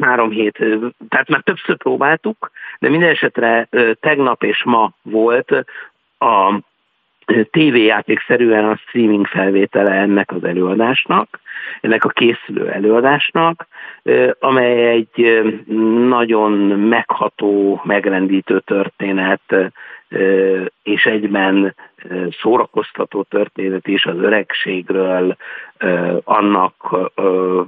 három 0.00 0.30
hét, 0.30 0.64
tehát 1.08 1.28
már 1.28 1.40
többször 1.40 1.76
próbáltuk, 1.76 2.50
de 2.78 2.88
minden 2.88 3.10
esetre 3.10 3.68
tegnap 4.00 4.42
és 4.42 4.64
ma 4.64 4.92
volt 5.02 5.64
a 6.18 6.60
tévéjátékszerűen 7.50 8.64
a 8.64 8.76
streaming 8.76 9.26
felvétele 9.26 9.90
ennek 9.90 10.32
az 10.32 10.44
előadásnak, 10.44 11.40
ennek 11.80 12.04
a 12.04 12.08
készülő 12.08 12.68
előadásnak, 12.68 13.66
amely 14.38 14.88
egy 14.88 15.42
nagyon 16.08 16.52
megható, 16.78 17.80
megrendítő 17.84 18.60
történet, 18.60 19.72
és 20.82 21.06
egyben 21.06 21.74
szórakoztató 22.40 23.22
történet 23.22 23.88
is 23.88 24.04
az 24.04 24.18
öregségről, 24.18 25.36
annak, 26.24 26.96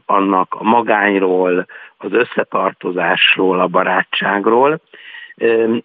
annak 0.07 0.55
a 0.59 0.65
magányról, 0.65 1.67
az 1.97 2.13
összetartozásról, 2.13 3.61
a 3.61 3.67
barátságról 3.67 4.81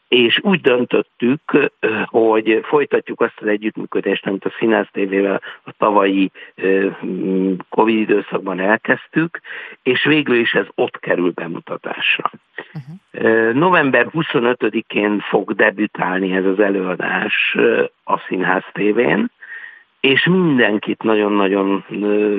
és 0.08 0.40
úgy 0.44 0.62
döntöttük, 0.62 1.72
hogy 2.06 2.60
folytatjuk 2.64 3.22
azt 3.22 3.38
az 3.42 3.48
együttműködést, 3.48 4.26
amit 4.26 4.46
a 4.46 4.54
Színász 4.60 4.90
TV-vel 4.92 5.42
a 5.64 5.72
tavalyi 5.78 6.32
Covid 7.70 8.00
időszakban 8.00 8.60
elkezdtük, 8.60 9.40
és 9.84 10.04
végül 10.04 10.36
is 10.36 10.54
ez 10.54 10.66
ott 10.76 11.00
kerül 11.00 11.32
bemutatásra. 11.32 12.32
Uh-huh. 12.74 13.54
November 13.54 14.08
25-én 14.12 15.20
fog 15.20 15.54
debütálni 15.56 16.36
ez 16.36 16.46
az 16.46 16.60
előadás 16.60 17.58
a 18.04 18.18
Színház 18.18 18.64
TV-n, 18.72 19.32
és 20.08 20.26
mindenkit 20.26 21.04
nagyon-nagyon, 21.04 21.86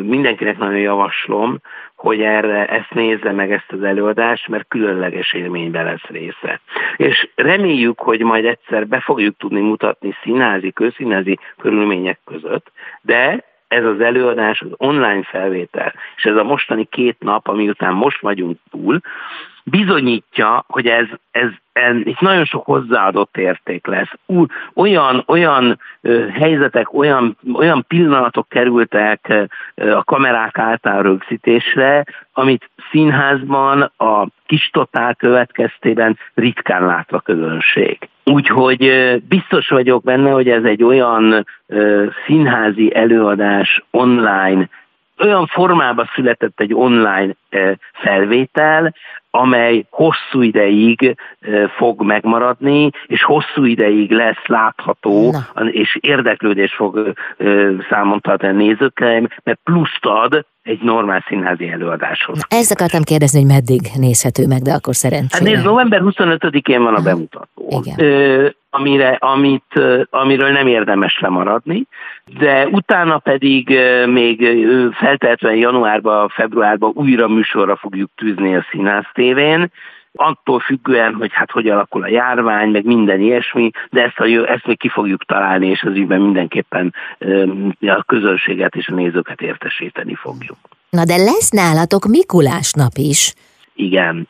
mindenkinek 0.06 0.59
nagyon 0.59 0.78
javaslom, 0.78 1.61
hogy 1.97 2.21
erre 2.21 2.66
ezt 2.66 2.90
nézze 2.90 3.33
meg 3.33 3.52
ezt 3.52 3.73
az 3.73 3.83
előadást, 3.83 4.49
mert 4.49 4.68
különleges 4.68 5.33
élménybe 5.33 5.83
lesz 5.83 6.06
része. 6.09 6.61
És 6.97 7.28
reméljük, 7.35 8.00
hogy 8.00 8.21
majd 8.21 8.44
egyszer 8.44 8.87
be 8.87 9.00
fogjuk 9.00 9.37
tudni 9.37 9.61
mutatni 9.61 10.14
színházi, 10.23 10.73
közszínházi 10.73 11.38
körülmények 11.59 12.18
között, 12.25 12.73
de 13.02 13.44
ez 13.68 13.85
az 13.85 14.00
előadás, 14.00 14.61
az 14.61 14.71
online 14.76 15.23
felvétel, 15.23 15.94
és 16.16 16.25
ez 16.25 16.37
a 16.37 16.44
mostani 16.44 16.85
két 16.85 17.16
nap, 17.18 17.49
ami 17.49 17.68
után 17.68 17.94
most 17.94 18.21
vagyunk 18.21 18.59
túl, 18.71 19.00
bizonyítja, 19.64 20.64
hogy 20.68 20.87
ez, 20.87 21.06
ez, 21.30 21.49
ez 21.73 21.97
itt 21.97 22.21
nagyon 22.21 22.44
sok 22.44 22.64
hozzáadott 22.64 23.37
érték 23.37 23.87
lesz. 23.87 24.11
Olyan, 24.75 25.25
olyan 25.26 25.78
helyzetek, 26.33 26.94
olyan, 26.94 27.37
olyan 27.54 27.85
pillanatok 27.88 28.49
kerültek 28.49 29.49
a 29.75 30.04
kamerák 30.04 30.59
által 30.59 31.02
rögzítésre, 31.02 32.04
amit 32.33 32.71
színházban 32.90 33.92
a 33.97 34.26
kis 34.47 34.71
totál 34.73 35.14
következtében 35.14 36.18
ritkán 36.35 36.87
lát 36.87 37.12
a 37.12 37.21
közönség. 37.21 38.09
Úgyhogy 38.25 38.92
biztos 39.28 39.68
vagyok 39.68 40.02
benne, 40.02 40.30
hogy 40.30 40.49
ez 40.49 40.64
egy 40.64 40.83
olyan 40.83 41.47
színházi 42.26 42.94
előadás 42.94 43.83
online, 43.90 44.68
olyan 45.18 45.47
formában 45.47 46.11
született 46.14 46.61
egy 46.61 46.75
online 46.75 47.35
felvétel, 47.92 48.94
amely 49.36 49.86
hosszú 49.90 50.42
ideig 50.42 51.16
fog 51.76 52.02
megmaradni, 52.02 52.90
és 53.06 53.22
hosszú 53.22 53.64
ideig 53.64 54.10
lesz 54.10 54.46
látható, 54.46 55.30
Na. 55.54 55.64
és 55.64 55.98
érdeklődés 56.00 56.74
fog 56.74 57.12
számon 57.90 58.20
tartani 58.20 58.52
a 58.52 58.56
nézőkkel, 58.56 59.28
mert 59.42 59.60
pluszt 59.64 60.04
ad 60.04 60.46
egy 60.64 60.80
normál 60.83 61.25
színházi 61.28 61.68
előadáshoz. 61.68 62.37
Na, 62.37 62.56
ezt 62.56 62.71
akartam 62.71 63.02
kérdezni, 63.02 63.40
hogy 63.40 63.50
meddig 63.50 63.80
nézhető 63.97 64.47
meg, 64.47 64.62
de 64.62 64.73
akkor 64.73 64.94
szerencsére. 64.94 65.44
Hát 65.44 65.54
nézd, 65.54 65.66
november 65.66 66.00
25-én 66.04 66.83
van 66.83 66.94
a 66.94 67.02
bemutató. 67.02 67.83
Igen. 67.83 68.06
Ö, 68.11 68.49
amire, 68.71 69.16
amit, 69.21 69.80
amiről 70.11 70.50
nem 70.50 70.66
érdemes 70.66 71.18
lemaradni, 71.21 71.87
de 72.38 72.66
utána 72.66 73.18
pedig 73.18 73.78
még 74.06 74.47
feltehetően 74.92 75.56
januárban, 75.56 76.28
februárban 76.28 76.92
újra 76.94 77.28
műsorra 77.28 77.76
fogjuk 77.76 78.11
tűzni 78.16 78.56
a 78.56 78.66
Színász 78.71 79.11
tévén, 79.12 79.71
attól 80.16 80.61
függően, 80.61 81.14
hogy 81.14 81.30
hát 81.33 81.50
hogy 81.50 81.68
alakul 81.68 82.02
a 82.02 82.09
járvány, 82.09 82.68
meg 82.68 82.85
minden 82.85 83.21
ilyesmi, 83.21 83.71
de 83.90 84.02
ezt, 84.02 84.18
a, 84.18 84.25
ezt 84.25 84.66
még 84.66 84.78
ki 84.78 84.88
fogjuk 84.88 85.25
találni, 85.25 85.66
és 85.66 85.83
az 85.83 85.97
ügyben 85.97 86.21
mindenképpen 86.21 86.94
a 87.80 88.02
közönséget 88.06 88.75
és 88.75 88.88
a 88.88 88.94
nézőket 88.94 89.40
értesíteni 89.40 90.14
fogjuk. 90.14 90.56
Na 90.90 91.04
de 91.04 91.16
lesz 91.16 91.50
nálatok 91.50 92.06
Mikulás 92.06 92.73
nap 92.73 92.92
is. 92.94 93.35
Igen. 93.75 94.28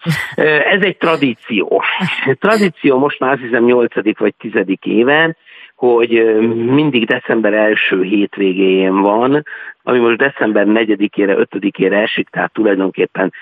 Ez 0.71 0.81
egy 0.81 0.97
tradíció. 0.97 1.83
Tradíció 2.41 2.99
most 2.99 3.19
már 3.19 3.33
azt 3.33 3.43
hiszem 3.43 3.64
8. 3.64 4.19
vagy 4.19 4.35
10. 4.35 4.53
éve, 4.81 5.37
hogy 5.75 6.41
mindig 6.67 7.06
december 7.06 7.52
első 7.52 8.02
hétvégéjén 8.02 9.00
van, 9.00 9.43
ami 9.86 9.99
most 9.99 10.16
december 10.16 10.66
4-ére, 10.68 11.47
5-ére 11.50 12.02
esik, 12.02 12.28
tehát 12.28 12.52
tulajdonképpen 12.52 13.32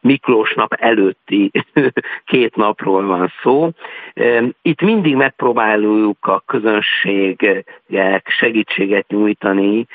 Miklós 0.00 0.54
nap 0.54 0.72
előtti 0.72 1.50
két 2.24 2.56
napról 2.56 3.06
van 3.06 3.32
szó. 3.42 3.70
Itt 4.62 4.80
mindig 4.80 5.14
megpróbáljuk 5.14 6.26
a 6.26 6.42
közönségek 6.46 8.28
segítséget 8.38 9.08
nyújtani, 9.08 9.86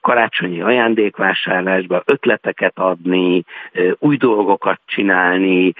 karácsonyi 0.00 0.60
ajándékvásárlásba, 0.60 2.02
ötleteket 2.04 2.78
adni, 2.78 3.44
új 3.98 4.16
dolgokat 4.16 4.80
csinálni, 4.86 5.72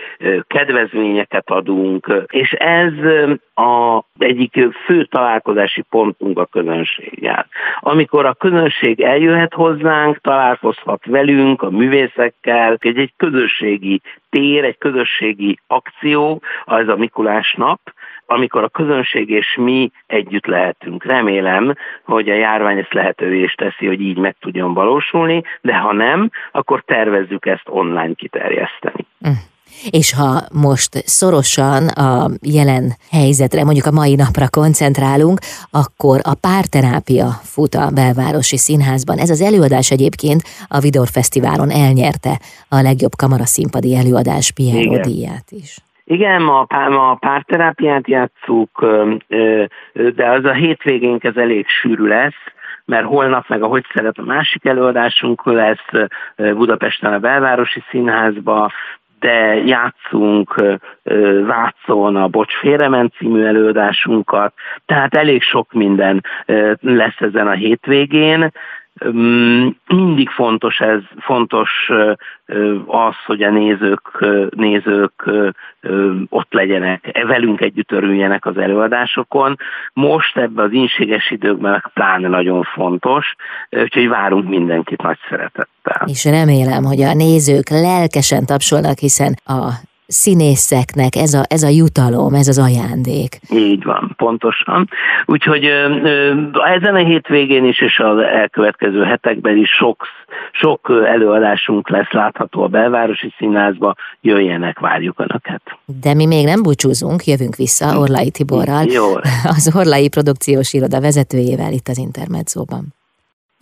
kedvezményeket 0.47 1.51
adunk, 1.51 2.27
és 2.31 2.53
ez 2.53 2.93
a 3.55 4.05
egyik 4.19 4.59
fő 4.85 5.05
találkozási 5.05 5.83
pontunk 5.91 6.39
a 6.39 6.45
közönséggel. 6.45 7.47
Amikor 7.81 8.27
a 8.27 8.35
közönség 8.35 8.84
eljöhet 9.01 9.55
hozzánk, 9.55 10.19
találkozhat 10.21 11.07
velünk, 11.07 11.63
a 11.63 11.71
művészekkel, 11.71 12.77
egy, 12.79 12.99
egy 12.99 13.13
közösségi 13.17 14.01
tér, 14.31 14.65
egy 14.65 14.79
közösségi 14.79 15.59
akció, 15.67 16.43
az 16.65 16.89
a 16.89 16.97
Mikulás 16.97 17.55
nap, 17.59 17.81
amikor 18.27 18.63
a 18.63 18.69
közönség 18.69 19.31
és 19.31 19.57
mi 19.57 19.91
együtt 20.07 20.47
lehetünk. 20.47 21.05
Remélem, 21.05 21.75
hogy 22.03 22.29
a 22.29 22.35
járvány 22.35 22.79
ezt 22.79 22.93
lehetővé 22.93 23.43
is 23.43 23.55
teszi, 23.55 23.87
hogy 23.87 24.01
így 24.01 24.19
meg 24.19 24.37
tudjon 24.41 24.75
valósulni, 24.75 25.43
de 25.61 25.75
ha 25.75 25.93
nem, 25.93 26.31
akkor 26.53 26.83
tervezzük 26.83 27.47
ezt 27.47 27.69
online 27.69 28.15
kiterjeszteni. 28.15 29.07
Mm. 29.29 29.33
És 29.91 30.15
ha 30.15 30.43
most 30.53 31.03
szorosan 31.05 31.89
a 31.89 32.31
jelen 32.43 32.93
helyzetre, 33.11 33.65
mondjuk 33.65 33.87
a 33.87 33.91
mai 33.91 34.15
napra 34.15 34.49
koncentrálunk, 34.51 35.39
akkor 35.71 36.21
a 36.23 36.35
párterápia 36.41 37.27
fut 37.43 37.75
a 37.75 37.91
belvárosi 37.95 38.57
színházban. 38.57 39.19
Ez 39.19 39.31
az 39.31 39.41
előadás 39.41 39.91
egyébként 39.91 40.43
a 40.69 40.79
Vidor 40.79 41.09
Fesztiválon 41.09 41.71
elnyerte 41.71 42.39
a 42.69 42.81
legjobb 42.81 43.15
kamaraszínpadi 43.17 43.97
előadás 43.97 44.53
Piero 44.53 45.01
díját 45.01 45.51
is. 45.51 45.77
Igen, 46.05 46.43
ma, 46.43 46.61
a 47.11 47.17
párterápiát 47.21 48.09
játszuk, 48.09 48.87
de 50.15 50.31
az 50.31 50.45
a 50.45 50.53
hétvégénk 50.53 51.25
ez 51.25 51.37
elég 51.37 51.67
sűrű 51.69 52.07
lesz, 52.07 52.43
mert 52.85 53.07
holnap 53.07 53.49
meg, 53.49 53.63
ahogy 53.63 53.85
szeret, 53.95 54.19
a 54.19 54.23
másik 54.23 54.65
előadásunk 54.65 55.45
lesz 55.45 56.09
Budapesten 56.37 57.13
a 57.13 57.19
Belvárosi 57.19 57.83
Színházba, 57.91 58.73
de 59.25 59.55
játszunk 59.55 60.63
Vácon 61.47 62.17
a 62.17 62.29
Bocs 62.29 62.53
Félrement 62.53 63.15
című 63.19 63.45
előadásunkat, 63.45 64.53
tehát 64.87 65.15
elég 65.15 65.43
sok 65.43 65.73
minden 65.73 66.25
lesz 66.81 67.19
ezen 67.19 67.47
a 67.47 67.53
hétvégén. 67.53 68.53
Mindig 69.87 70.29
fontos 70.29 70.79
ez, 70.79 71.01
fontos 71.19 71.71
az, 72.87 73.15
hogy 73.27 73.43
a 73.43 73.51
nézők, 73.51 74.27
nézők 74.51 75.31
ott 76.29 76.53
legyenek, 76.53 77.23
velünk 77.27 77.61
együtt 77.61 77.93
örüljenek 77.93 78.47
az 78.47 78.57
előadásokon. 78.57 79.57
Most 79.93 80.37
ebben 80.37 80.65
az 80.65 80.73
inséges 80.73 81.31
időkben 81.31 81.91
pláne 81.95 82.29
nagyon 82.29 82.63
fontos, 82.63 83.35
úgyhogy 83.71 84.09
várunk 84.09 84.49
mindenkit 84.49 85.03
nagy 85.03 85.19
szeretettel. 85.29 86.07
És 86.07 86.25
remélem, 86.25 86.85
hogy 86.85 87.03
a 87.03 87.15
nézők 87.15 87.69
lelkesen 87.69 88.47
tapsolnak, 88.47 88.99
hiszen 88.99 89.35
a 89.45 89.93
színészeknek 90.07 91.17
ez 91.17 91.35
a, 91.35 91.43
ez 91.49 91.63
a 91.63 91.69
jutalom, 91.69 92.35
ez 92.35 92.49
az 92.49 92.59
ajándék. 92.59 93.39
Így 93.51 93.85
van, 93.85 94.15
pontosan. 94.17 94.89
Úgyhogy 95.25 95.65
ezen 96.75 96.95
a 96.95 97.05
hétvégén 97.05 97.65
is, 97.65 97.81
és 97.81 97.99
az 97.99 98.19
elkövetkező 98.19 99.03
hetekben 99.03 99.57
is 99.57 99.71
sok, 99.71 100.07
sok 100.53 101.03
előadásunk 101.07 101.89
lesz 101.89 102.11
látható 102.11 102.63
a 102.63 102.69
belvárosi 102.69 103.33
színházba, 103.39 103.95
jöjjenek, 104.21 104.79
várjuk 104.79 105.21
Önöket. 105.21 105.63
De 106.01 106.15
mi 106.15 106.27
még 106.27 106.45
nem 106.45 106.63
búcsúzunk, 106.63 107.25
jövünk 107.25 107.57
vissza 107.57 107.99
Orlai 107.99 108.31
Tiborral, 108.31 108.85
Jó. 108.85 109.15
az 109.57 109.73
Orlai 109.77 110.09
produkciós 110.09 110.73
iroda 110.73 111.01
vezetőjével 111.01 111.73
itt 111.73 111.89
az 111.89 111.99
Intermedzóban. 111.99 112.95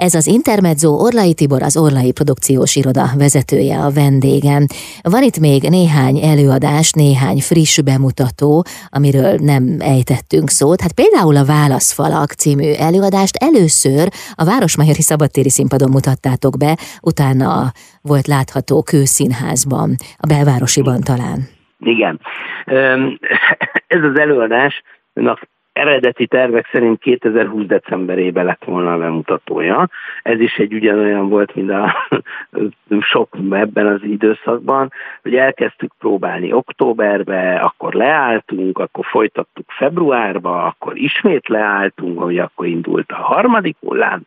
Ez 0.07 0.15
az 0.15 0.27
Intermezzo 0.27 0.91
Orlai 1.07 1.35
Tibor, 1.35 1.63
az 1.63 1.77
Orlai 1.77 2.13
Produkciós 2.13 2.77
Iroda 2.77 3.07
vezetője 3.19 3.77
a 3.87 3.91
vendégem. 4.01 4.63
Van 5.15 5.23
itt 5.23 5.39
még 5.49 5.61
néhány 5.79 6.17
előadás, 6.33 6.89
néhány 6.93 7.41
friss 7.49 7.75
bemutató, 7.91 8.51
amiről 8.99 9.35
nem 9.53 9.65
ejtettünk 9.95 10.49
szót. 10.59 10.81
Hát 10.81 10.95
például 11.03 11.37
a 11.37 11.49
Válaszfalak 11.57 12.31
című 12.43 12.71
előadást 12.89 13.37
először 13.49 14.07
a 14.41 14.45
Városmajori 14.45 15.05
Szabadtéri 15.11 15.51
Színpadon 15.57 15.91
mutattátok 15.91 16.55
be, 16.63 16.73
utána 17.11 17.51
volt 18.11 18.27
látható 18.27 18.83
Kőszínházban, 18.83 19.89
a 20.25 20.27
belvárosiban 20.33 21.01
talán. 21.11 21.39
Igen. 21.95 22.15
Ez 23.95 24.03
az 24.11 24.19
előadás 24.25 24.75
eredeti 25.73 26.27
tervek 26.27 26.69
szerint 26.73 27.01
2020 27.01 27.67
decemberében 27.67 28.45
lett 28.45 28.65
volna 28.65 28.93
a 28.93 28.99
bemutatója. 28.99 29.89
Ez 30.23 30.41
is 30.41 30.57
egy 30.57 30.75
ugyanolyan 30.75 31.29
volt, 31.29 31.55
mint 31.55 31.71
a 31.71 32.09
sok 33.01 33.37
ebben 33.51 33.87
az 33.87 34.03
időszakban, 34.03 34.93
hogy 35.23 35.35
elkezdtük 35.35 35.93
próbálni 35.99 36.53
októberbe, 36.53 37.55
akkor 37.55 37.93
leálltunk, 37.95 38.79
akkor 38.79 39.05
folytattuk 39.05 39.71
februárba, 39.71 40.65
akkor 40.65 40.97
ismét 40.97 41.49
leálltunk, 41.49 42.19
hogy 42.19 42.39
akkor 42.39 42.67
indult 42.67 43.13
a 43.13 43.23
harmadik 43.23 43.77
hullám, 43.81 44.21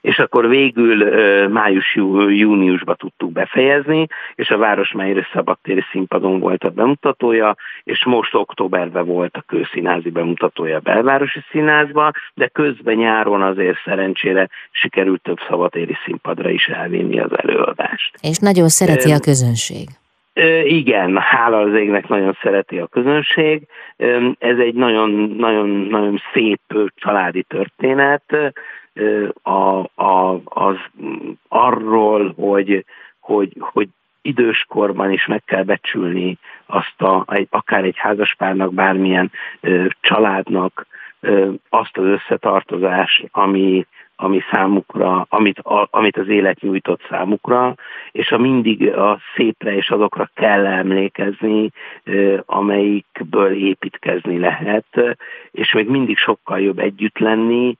és 0.00 0.18
akkor 0.18 0.48
végül 0.48 1.08
május-júniusba 1.48 2.94
tudtuk 2.94 3.32
befejezni, 3.32 4.06
és 4.34 4.50
a 4.50 4.58
Városmányos 4.58 5.30
Szabadtéri 5.32 5.84
Színpadon 5.90 6.40
volt 6.40 6.64
a 6.64 6.70
bemutatója, 6.70 7.56
és 7.84 8.04
most 8.04 8.34
októberben 8.34 9.06
volt 9.06 9.36
a 9.36 9.44
kőszínházi 9.46 10.10
bemutatója 10.10 10.80
belvárosi 10.84 11.40
színházba, 11.50 12.12
de 12.34 12.48
közben 12.48 12.94
nyáron 12.94 13.42
azért 13.42 13.82
szerencsére 13.84 14.48
sikerült 14.70 15.22
több 15.22 15.38
szabatéri 15.48 15.96
színpadra 16.04 16.50
is 16.50 16.66
elvinni 16.66 17.20
az 17.20 17.30
előadást. 17.36 18.18
És 18.20 18.38
nagyon 18.38 18.68
szereti 18.68 19.12
a 19.12 19.18
közönség. 19.18 19.88
Igen, 20.64 21.16
hála 21.16 21.58
az 21.58 21.74
égnek 21.74 22.08
nagyon 22.08 22.36
szereti 22.42 22.78
a 22.78 22.86
közönség. 22.86 23.66
Ez 24.38 24.58
egy 24.58 24.74
nagyon, 24.74 25.10
nagyon, 25.38 25.68
nagyon 25.68 26.22
szép 26.32 26.60
családi 26.94 27.42
történet. 27.42 28.22
A, 29.42 29.78
a, 30.04 30.40
az 30.44 30.76
arról, 31.48 32.34
hogy, 32.36 32.84
hogy, 33.20 33.56
hogy 33.58 33.88
időskorban 34.24 35.12
is 35.12 35.26
meg 35.26 35.42
kell 35.44 35.62
becsülni 35.62 36.38
azt 36.66 37.02
a, 37.02 37.24
egy, 37.28 37.46
akár 37.50 37.84
egy 37.84 37.96
házaspárnak, 37.96 38.74
bármilyen 38.74 39.30
ö, 39.60 39.86
családnak 40.00 40.86
ö, 41.20 41.50
azt 41.68 41.96
az 41.96 42.04
összetartozást, 42.04 43.28
ami, 43.30 43.86
ami 44.16 44.40
számukra, 44.50 45.26
amit, 45.28 45.58
a, 45.58 45.88
amit 45.90 46.16
az 46.16 46.28
élet 46.28 46.60
nyújtott 46.60 47.00
számukra, 47.08 47.74
és 48.12 48.30
a 48.30 48.38
mindig 48.38 48.88
a 48.88 49.18
szépre 49.34 49.74
és 49.74 49.90
azokra 49.90 50.30
kell 50.34 50.66
emlékezni, 50.66 51.70
amelyikből 52.46 53.52
építkezni 53.52 54.38
lehet, 54.38 55.16
és 55.50 55.72
még 55.72 55.88
mindig 55.88 56.16
sokkal 56.16 56.60
jobb 56.60 56.78
együtt 56.78 57.18
lenni, 57.18 57.76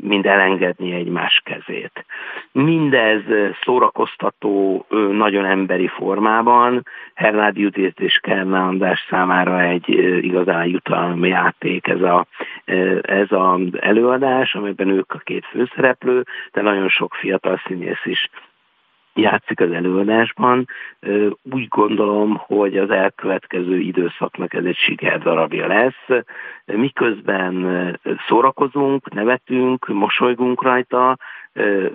mint 0.00 0.26
elengedni 0.26 0.92
egymás 0.92 1.42
kezét. 1.44 2.04
Mindez 2.52 3.22
szórakoztató, 3.62 4.86
nagyon 5.12 5.44
emberi 5.44 5.88
formában, 5.88 6.82
Hernádi 7.14 7.60
Judit 7.60 8.00
és 8.00 8.18
Kerná 8.22 8.66
András 8.66 9.06
számára 9.10 9.60
egy 9.60 9.88
igazán 10.20 10.66
jutalmi 10.66 11.28
játék 11.28 11.86
ez, 11.86 12.00
a, 12.00 12.26
ez 13.00 13.26
az 13.28 13.60
előadás, 13.80 14.54
amiben 14.54 14.88
ők 14.88 15.12
a 15.12 15.18
két 15.18 15.44
főszereplő, 15.56 16.24
de 16.52 16.62
nagyon 16.62 16.88
sok 16.88 17.14
fiatal 17.14 17.60
színész 17.66 18.04
is 18.04 18.30
játszik 19.14 19.60
az 19.60 19.72
előadásban. 19.72 20.66
Úgy 21.52 21.68
gondolom, 21.68 22.36
hogy 22.46 22.76
az 22.76 22.90
elkövetkező 22.90 23.78
időszaknak 23.78 24.54
ez 24.54 24.64
egy 24.64 24.76
sikerdarabja 24.76 25.66
lesz. 25.66 26.24
Miközben 26.64 27.66
szórakozunk, 28.28 29.14
nevetünk, 29.14 29.88
mosolygunk 29.88 30.62
rajta, 30.62 31.16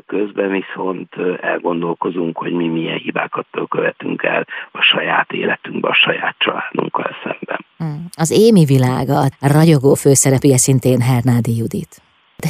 közben 0.05 0.51
viszont 0.51 1.15
elgondolkozunk, 1.41 2.37
hogy 2.37 2.51
mi 2.51 2.67
milyen 2.67 2.97
hibákat 2.97 3.45
követünk 3.69 4.23
el 4.23 4.45
a 4.71 4.81
saját 4.81 5.31
életünkben, 5.31 5.91
a 5.91 5.93
saját 5.93 6.35
családunkkal 6.37 7.15
szemben. 7.23 7.65
Hmm. 7.77 8.05
Az 8.17 8.31
Émi 8.31 8.65
világa 8.65 9.21
ragyogó 9.39 9.93
főszerepje 9.93 10.57
szintén 10.57 11.01
Hernádi 11.01 11.57
Judit. 11.57 12.01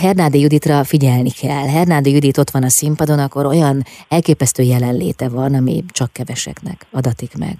Hernádi 0.01 0.39
Juditra 0.39 0.83
figyelni 0.83 1.31
kell. 1.41 1.67
Hernádi 1.67 2.11
Judit 2.11 2.37
ott 2.37 2.49
van 2.49 2.63
a 2.63 2.69
színpadon, 2.69 3.19
akkor 3.19 3.45
olyan 3.45 3.81
elképesztő 4.09 4.63
jelenléte 4.63 5.29
van, 5.29 5.53
ami 5.53 5.83
csak 5.93 6.13
keveseknek 6.13 6.85
adatik 6.91 7.37
meg. 7.37 7.55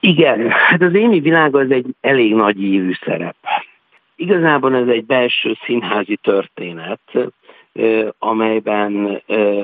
Igen, 0.00 0.50
hát 0.50 0.82
az 0.82 0.94
Émi 0.94 1.20
világ 1.20 1.56
az 1.56 1.70
egy 1.70 1.86
elég 2.00 2.34
nagy 2.34 2.62
ívű 2.62 2.92
szerep. 3.04 3.36
Igazából 4.16 4.74
ez 4.76 4.88
egy 4.88 5.04
belső 5.04 5.56
színházi 5.64 6.18
történet, 6.22 7.00
amelyben 8.18 9.22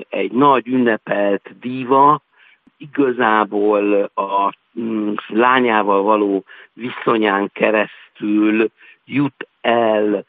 egy 0.08 0.32
nagy 0.32 0.66
ünnepelt 0.66 1.50
díva 1.60 2.22
igazából 2.76 4.10
a 4.14 4.54
mm, 4.80 5.12
lányával 5.28 6.02
való 6.02 6.44
viszonyán 6.72 7.50
keresztül 7.52 8.70
jut 9.04 9.48
el 9.60 10.24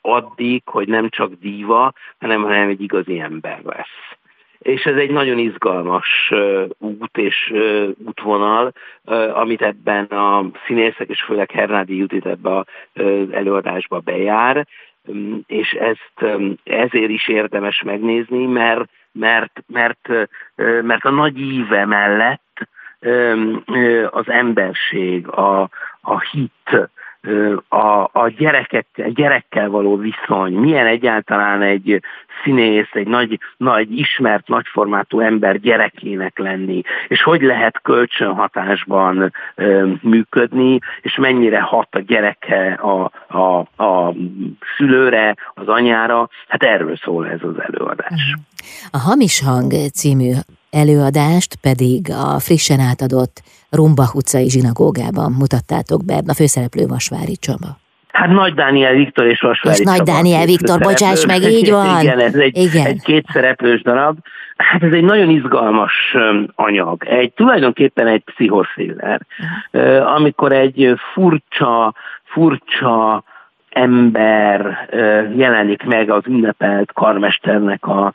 addig, 0.00 0.62
hogy 0.64 0.88
nem 0.88 1.08
csak 1.08 1.32
díva, 1.40 1.92
hanem, 2.18 2.42
hanem 2.42 2.68
egy 2.68 2.80
igazi 2.80 3.20
ember 3.20 3.60
lesz. 3.64 4.18
És 4.58 4.84
ez 4.84 4.96
egy 4.96 5.10
nagyon 5.10 5.38
izgalmas 5.38 6.32
út 6.78 7.16
és 7.18 7.52
útvonal, 8.06 8.72
amit 9.32 9.62
ebben 9.62 10.04
a 10.04 10.50
színészek, 10.66 11.08
és 11.08 11.22
főleg 11.22 11.50
Hernádi 11.50 11.96
Judit 11.96 12.26
ebbe 12.26 12.56
az 12.56 12.64
előadásba 13.30 13.98
bejár, 13.98 14.66
és 15.46 15.72
ezt 15.72 16.24
ezért 16.64 17.10
is 17.10 17.28
érdemes 17.28 17.82
megnézni, 17.82 18.46
mert, 18.46 18.90
mert, 19.12 19.62
mert, 19.66 20.08
mert 20.82 21.04
a 21.04 21.10
nagy 21.10 21.38
íve 21.38 21.84
mellett 21.84 22.68
az 24.10 24.28
emberség, 24.28 25.28
a, 25.28 25.68
a 26.00 26.20
hit, 26.20 26.90
a, 27.68 28.10
a 28.12 28.28
gyerekek, 28.36 28.86
gyerekkel 29.14 29.68
való 29.68 29.96
viszony, 29.96 30.52
milyen 30.52 30.86
egyáltalán 30.86 31.62
egy 31.62 32.00
színész, 32.44 32.88
egy 32.92 33.06
nagy, 33.06 33.38
nagy 33.56 33.98
ismert, 33.98 34.48
nagyformátú 34.48 35.20
ember 35.20 35.60
gyerekének 35.60 36.38
lenni, 36.38 36.82
és 37.08 37.22
hogy 37.22 37.42
lehet 37.42 37.80
kölcsönhatásban 37.82 39.32
ö, 39.54 39.92
működni, 40.02 40.78
és 41.00 41.16
mennyire 41.16 41.60
hat 41.60 41.94
a 41.94 41.98
gyereke 41.98 42.72
a, 42.72 43.10
a, 43.38 43.58
a 43.84 44.14
szülőre, 44.76 45.36
az 45.54 45.68
anyára, 45.68 46.28
hát 46.48 46.62
erről 46.62 46.96
szól 46.96 47.28
ez 47.28 47.40
az 47.42 47.60
előadás. 47.60 48.36
A 48.90 48.98
Hamis 48.98 49.42
Hang 49.42 49.72
című 49.72 50.30
előadást 50.70 51.56
pedig 51.56 52.10
a 52.10 52.38
frissen 52.38 52.80
átadott 52.80 53.42
Rumbach 53.70 54.16
utcai 54.16 54.50
zsinagógában 54.50 55.32
mutattátok 55.32 56.04
be, 56.04 56.22
a 56.26 56.34
főszereplő 56.34 56.86
Vasvári 56.86 57.36
Csaba. 57.36 57.78
Hát 58.12 58.28
Nagy 58.28 58.54
Dániel 58.54 58.94
Viktor 58.94 59.26
és 59.26 59.40
Vasvári 59.40 59.78
És 59.78 59.84
Nagy 59.84 60.02
Dániel 60.02 60.46
Viktor, 60.46 60.78
bocsáss 60.78 61.26
meg, 61.26 61.42
így 61.42 61.70
van. 61.80 62.00
Igen, 62.00 62.18
ez 62.18 62.34
egy, 62.34 62.56
Igen. 62.56 62.86
egy 62.86 63.02
kétszereplős 63.02 63.82
darab. 63.82 64.18
Hát 64.56 64.82
ez 64.82 64.92
egy 64.92 65.04
nagyon 65.04 65.28
izgalmas 65.28 66.16
anyag. 66.54 67.04
Egy 67.04 67.32
tulajdonképpen 67.32 68.06
egy 68.06 68.22
pszichosziller. 68.24 69.20
Amikor 70.16 70.52
egy 70.52 70.94
furcsa, 71.12 71.94
furcsa 72.24 73.24
ember 73.70 74.88
jelenik 75.36 75.82
meg 75.82 76.10
az 76.10 76.22
ünnepelt 76.26 76.92
karmesternek 76.92 77.86
a 77.86 78.12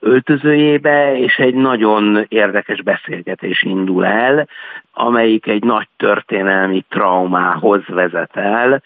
öltözőjébe, 0.00 1.16
és 1.16 1.36
egy 1.36 1.54
nagyon 1.54 2.24
érdekes 2.28 2.82
beszélgetés 2.82 3.62
indul 3.62 4.06
el, 4.06 4.48
amelyik 4.92 5.46
egy 5.46 5.64
nagy 5.64 5.88
történelmi 5.96 6.84
traumához 6.88 7.82
vezet 7.86 8.36
el, 8.36 8.82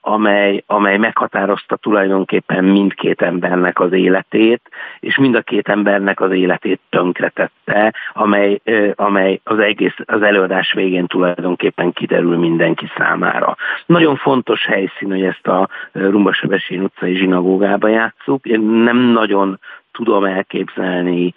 amely, 0.00 0.62
amely 0.66 0.96
meghatározta 0.96 1.76
tulajdonképpen 1.76 2.64
mindkét 2.64 3.22
embernek 3.22 3.80
az 3.80 3.92
életét, 3.92 4.60
és 5.00 5.18
mind 5.18 5.34
a 5.34 5.40
két 5.40 5.68
embernek 5.68 6.20
az 6.20 6.30
életét 6.32 6.80
tönkretette, 6.90 7.94
amely, 8.12 8.60
amely 8.94 9.40
az 9.44 9.58
egész 9.58 9.94
az 10.04 10.22
előadás 10.22 10.72
végén 10.72 11.06
tulajdonképpen 11.06 11.92
kiderül 11.92 12.36
mindenki 12.36 12.90
számára. 12.96 13.56
Nagyon 13.86 14.16
fontos 14.16 14.66
helyszín, 14.66 15.10
hogy 15.10 15.22
ezt 15.22 15.46
a 15.46 15.68
Rumbasebesén 15.92 16.82
utcai 16.82 17.14
zsinagógába 17.14 17.88
játszuk. 17.88 18.46
Én 18.46 18.60
nem 18.60 18.96
nagyon 18.96 19.58
tudom 19.92 20.24
elképzelni, 20.24 21.34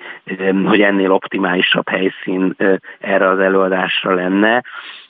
hogy 0.65 0.82
ennél 0.82 1.12
optimálisabb 1.12 1.89
helyszín 1.89 2.56
erre 3.00 3.30
az 3.30 3.39
előadásra 3.39 4.13
lenne. 4.13 4.63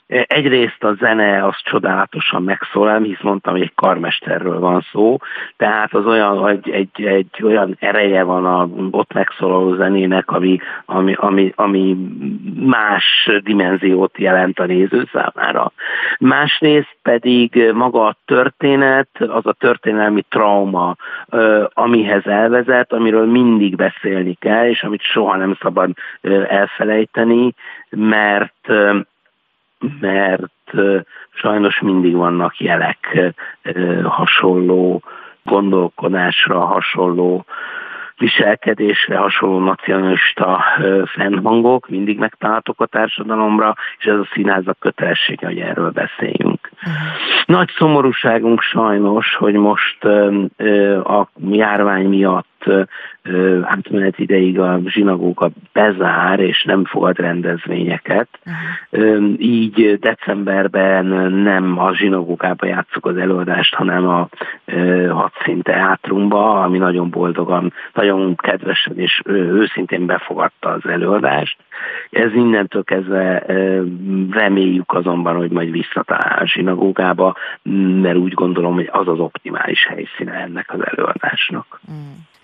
Egyrészt 0.06 0.84
a 0.84 0.94
zene 0.94 1.44
az 1.44 1.56
csodálatosan 1.62 2.42
megszólal, 2.42 3.00
hisz 3.00 3.20
mondtam, 3.20 3.52
hogy 3.52 3.62
egy 3.62 3.74
karmesterről 3.74 4.58
van 4.58 4.86
szó, 4.92 5.16
tehát 5.56 5.94
az 5.94 6.06
olyan, 6.06 6.38
hogy 6.38 6.70
egy, 6.70 7.04
egy 7.04 7.42
olyan 7.42 7.76
ereje 7.80 8.22
van 8.22 8.46
a 8.46 8.68
ott 8.90 9.12
megszólaló 9.12 9.74
zenének, 9.74 10.30
ami, 10.30 10.58
ami, 10.84 11.14
ami, 11.18 11.52
ami 11.56 11.96
más 12.60 13.30
dimenziót 13.42 14.18
jelent 14.18 14.58
a 14.58 14.66
néző 14.66 15.08
számára. 15.12 15.72
Másrészt 16.18 16.96
pedig 17.02 17.70
maga 17.74 18.04
a 18.04 18.16
történet, 18.24 19.08
az 19.18 19.46
a 19.46 19.52
történelmi 19.52 20.24
trauma, 20.28 20.96
amihez 21.68 22.26
elvezet, 22.26 22.92
amiről 22.92 23.26
mindig 23.26 23.76
beszélni 23.76 24.34
kell, 24.34 24.68
és 24.68 24.82
amit 24.82 25.02
soha 25.02 25.36
nem 25.36 25.56
szabad 25.60 25.90
elfelejteni, 26.48 27.54
mert 27.90 28.68
mert 30.00 30.72
sajnos 31.32 31.80
mindig 31.80 32.14
vannak 32.14 32.58
jelek 32.58 33.32
hasonló 34.04 35.02
gondolkodásra, 35.42 36.60
hasonló 36.60 37.44
viselkedésre 38.18 39.16
hasonló 39.16 39.58
nacionalista 39.58 40.64
fennhangok 41.04 41.88
mindig 41.88 42.18
megtalálhatók 42.18 42.80
a 42.80 42.86
társadalomra, 42.86 43.74
és 43.98 44.04
ez 44.04 44.18
a 44.18 44.28
színházak 44.32 44.78
kötelessége, 44.78 45.46
hogy 45.46 45.58
erről 45.58 45.90
beszéljünk. 45.90 46.70
Uh-huh. 46.72 46.92
Nagy 47.46 47.70
szomorúságunk 47.76 48.60
sajnos, 48.60 49.34
hogy 49.34 49.54
most 49.54 50.04
a 51.04 51.28
járvány 51.50 52.08
miatt 52.08 52.55
átmenet 53.62 54.18
ideig 54.18 54.58
a 54.58 54.80
zsinagóga 54.86 55.50
bezár, 55.72 56.40
és 56.40 56.64
nem 56.64 56.84
fogad 56.84 57.18
rendezvényeket. 57.18 58.28
Uh-huh. 58.90 59.32
Így 59.38 59.98
decemberben 59.98 61.06
nem 61.32 61.78
a 61.78 61.94
zsinagógába 61.94 62.66
játszuk 62.66 63.06
az 63.06 63.16
előadást, 63.16 63.74
hanem 63.74 64.08
a 64.08 64.28
hadszín 65.10 65.62
teátrumba, 65.62 66.62
ami 66.62 66.78
nagyon 66.78 67.10
boldogan, 67.10 67.72
nagyon 67.92 68.36
kedvesen 68.36 68.98
és 68.98 69.22
őszintén 69.24 70.06
befogadta 70.06 70.68
az 70.68 70.86
előadást. 70.86 71.56
Ez 72.10 72.34
innentől 72.34 72.84
kezdve 72.84 73.44
reméljük 74.30 74.92
azonban, 74.92 75.36
hogy 75.36 75.50
majd 75.50 75.70
visszatalál 75.70 76.38
a 76.38 76.46
zsinagógába, 76.46 77.36
mert 78.00 78.16
úgy 78.16 78.32
gondolom, 78.32 78.74
hogy 78.74 78.88
az 78.92 79.08
az 79.08 79.18
optimális 79.18 79.86
helyszíne 79.86 80.32
ennek 80.32 80.72
az 80.72 80.80
előadásnak. 80.84 81.80
Mm. 81.92 81.96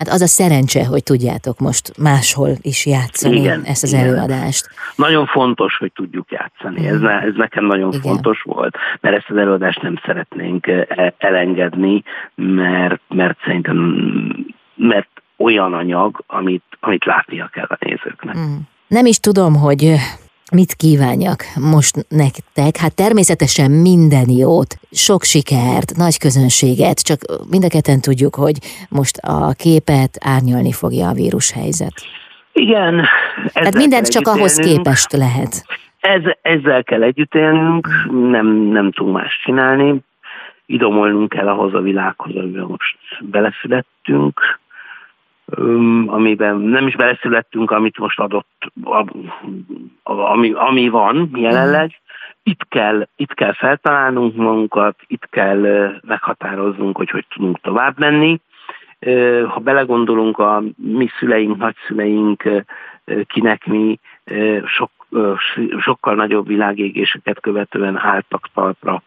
Hát 0.02 0.14
az 0.14 0.20
a 0.20 0.26
szerencse, 0.26 0.84
hogy 0.86 1.02
tudjátok 1.02 1.58
most 1.58 1.98
máshol 1.98 2.50
is 2.60 2.86
játszani 2.86 3.36
igen, 3.36 3.62
ezt 3.64 3.82
az 3.82 3.92
igen. 3.92 4.04
előadást. 4.04 4.68
Nagyon 4.96 5.26
fontos, 5.26 5.76
hogy 5.76 5.92
tudjuk 5.92 6.30
játszani. 6.30 6.86
Ez, 6.86 7.00
ne, 7.00 7.20
ez 7.20 7.34
nekem 7.36 7.64
nagyon 7.64 7.88
igen. 7.88 8.00
fontos 8.00 8.42
volt, 8.42 8.76
mert 9.00 9.16
ezt 9.16 9.30
az 9.30 9.36
előadást 9.36 9.82
nem 9.82 10.00
szeretnénk 10.04 10.66
e, 10.66 11.14
elengedni, 11.18 12.02
mert, 12.34 13.00
mert 13.08 13.38
szerintem 13.44 13.76
mert 14.74 15.08
olyan 15.36 15.74
anyag, 15.74 16.24
amit, 16.26 16.64
amit 16.80 17.04
látnia 17.04 17.50
kell 17.52 17.66
a 17.68 17.76
nézőknek. 17.80 18.36
Mm. 18.36 18.56
Nem 18.86 19.06
is 19.06 19.18
tudom, 19.18 19.54
hogy 19.54 19.94
mit 20.52 20.72
kívánjak 20.72 21.40
most 21.72 21.94
nektek? 22.08 22.76
Hát 22.76 22.94
természetesen 22.94 23.70
minden 23.70 24.28
jót, 24.30 24.74
sok 24.90 25.22
sikert, 25.22 25.96
nagy 25.96 26.18
közönséget, 26.18 26.98
csak 27.08 27.18
mind 27.50 27.64
a 27.64 27.68
ketten 27.68 28.00
tudjuk, 28.00 28.34
hogy 28.34 28.56
most 28.88 29.16
a 29.16 29.52
képet 29.64 30.12
árnyalni 30.20 30.72
fogja 30.72 31.08
a 31.08 31.12
vírushelyzet. 31.12 31.94
Igen. 32.52 33.04
Tehát 33.52 33.76
mindent 33.76 34.08
csak 34.08 34.26
ahhoz 34.26 34.56
képest 34.56 35.12
lehet. 35.12 35.64
Ez, 36.00 36.22
ezzel 36.42 36.84
kell 36.84 37.02
együtt 37.02 37.34
élnünk, 37.34 37.88
nem, 38.30 38.46
nem 38.46 38.92
tudunk 38.92 39.16
más 39.16 39.40
csinálni. 39.44 40.00
Idomolnunk 40.66 41.28
kell 41.28 41.48
ahhoz 41.48 41.74
a 41.74 41.80
világhoz, 41.80 42.36
amiben 42.36 42.66
most 42.68 42.96
beleszülettünk, 43.20 44.40
amiben 46.06 46.56
nem 46.56 46.86
is 46.86 46.96
beleszülettünk, 46.96 47.70
amit 47.70 47.98
most 47.98 48.18
adott, 48.18 48.72
ami, 50.02 50.52
ami 50.52 50.88
van 50.88 51.30
jelenleg. 51.34 51.90
Itt 52.42 52.68
kell, 52.68 53.06
itt 53.16 53.34
kell 53.34 53.52
feltalálnunk 53.52 54.36
magunkat, 54.36 54.96
itt 55.06 55.28
kell 55.30 55.90
meghatároznunk, 56.06 56.96
hogy 56.96 57.10
hogy 57.10 57.26
tudunk 57.34 57.60
tovább 57.60 57.98
menni. 57.98 58.40
Ha 59.48 59.60
belegondolunk, 59.60 60.38
a 60.38 60.62
mi 60.76 61.08
szüleink, 61.18 61.56
nagyszüleink, 61.56 62.42
kinek 63.26 63.66
mi 63.66 63.98
sok 64.66 64.90
sokkal 65.78 66.14
nagyobb 66.14 66.46
világégéseket 66.46 67.40
követően 67.40 67.98
álltak 67.98 68.48
talpra, 68.54 69.02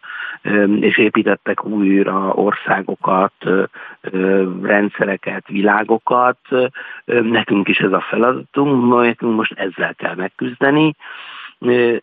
és 0.80 0.98
építettek 0.98 1.64
újra 1.64 2.32
országokat, 2.32 3.32
rendszereket, 4.62 5.48
világokat. 5.48 6.38
Nekünk 7.04 7.68
is 7.68 7.78
ez 7.78 7.92
a 7.92 8.00
feladatunk, 8.00 9.02
nekünk 9.02 9.36
most 9.36 9.52
ezzel 9.52 9.94
kell 9.94 10.14
megküzdeni. 10.14 10.94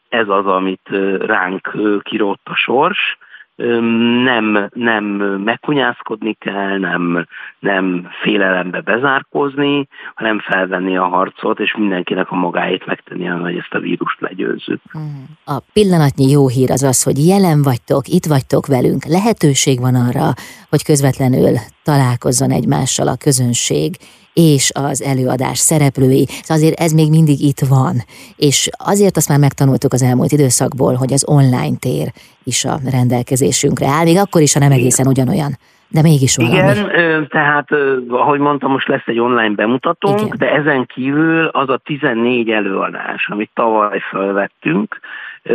Ez 0.10 0.30
az, 0.30 0.46
amit 0.46 0.90
ránk 1.20 1.72
kirótt 2.02 2.42
a 2.44 2.56
sors, 2.56 3.18
nem, 3.56 4.70
nem 4.74 5.04
megkunyászkodni 5.44 6.34
kell, 6.34 6.78
nem, 6.78 7.28
nem 7.60 8.08
félelembe 8.22 8.82
bezárkózni, 8.82 9.88
hanem 10.16 10.39
felvenni 10.39 10.98
a 10.98 11.08
harcot, 11.08 11.60
és 11.60 11.76
mindenkinek 11.78 12.32
a 12.32 12.36
magáét 12.36 12.86
megtenni, 12.86 13.26
hogy 13.26 13.58
ezt 13.58 13.74
a 13.74 13.80
vírust 13.80 14.22
legyőzzük. 14.22 14.82
Hmm. 14.92 15.26
A 15.46 15.60
pillanatnyi 15.74 16.30
jó 16.30 16.48
hír 16.48 16.72
az 16.72 16.84
az, 16.84 17.04
hogy 17.04 17.28
jelen 17.28 17.62
vagytok, 17.62 18.08
itt 18.08 18.26
vagytok 18.26 18.68
velünk, 18.68 19.06
lehetőség 19.06 19.80
van 19.80 19.96
arra, 19.96 20.34
hogy 20.70 20.84
közvetlenül 20.84 21.58
találkozzon 21.84 22.52
egymással 22.52 23.08
a 23.08 23.18
közönség, 23.18 23.96
és 24.34 24.72
az 24.74 25.02
előadás 25.02 25.58
szereplői. 25.58 26.26
Szóval 26.28 26.63
azért 26.63 26.80
ez 26.80 26.91
még 26.91 27.10
mindig 27.10 27.39
itt 27.41 27.60
van. 27.69 27.96
És 28.38 28.69
azért 28.78 29.17
azt 29.17 29.30
már 29.30 29.39
megtanultuk 29.39 29.93
az 29.93 30.04
elmúlt 30.04 30.32
időszakból, 30.32 30.93
hogy 30.93 31.13
az 31.13 31.28
online 31.28 31.78
tér 31.80 32.08
is 32.43 32.65
a 32.65 32.76
rendelkezésünkre 32.91 33.88
áll, 33.88 34.04
még 34.04 34.17
akkor 34.17 34.41
is, 34.41 34.54
ha 34.54 34.60
nem 34.60 34.72
egészen 34.72 35.08
ugyanolyan. 35.08 35.58
De 35.89 36.02
mégis 36.02 36.36
valami. 36.36 36.56
Igen, 36.56 37.28
tehát 37.30 37.67
ahogy 38.08 38.39
mondtam, 38.39 38.72
most 38.72 38.88
lesz 38.88 39.04
egy 39.06 39.19
online 39.19 39.56
bemutatónk, 39.56 40.19
Igen. 40.19 40.36
de 40.38 40.52
ezen 40.52 40.86
kívül 40.86 41.46
az 41.46 41.69
a 41.69 41.78
14 41.84 42.50
előadás, 42.50 43.28
amit 43.30 43.50
tavaly 43.54 44.00
felvettünk, 44.12 45.00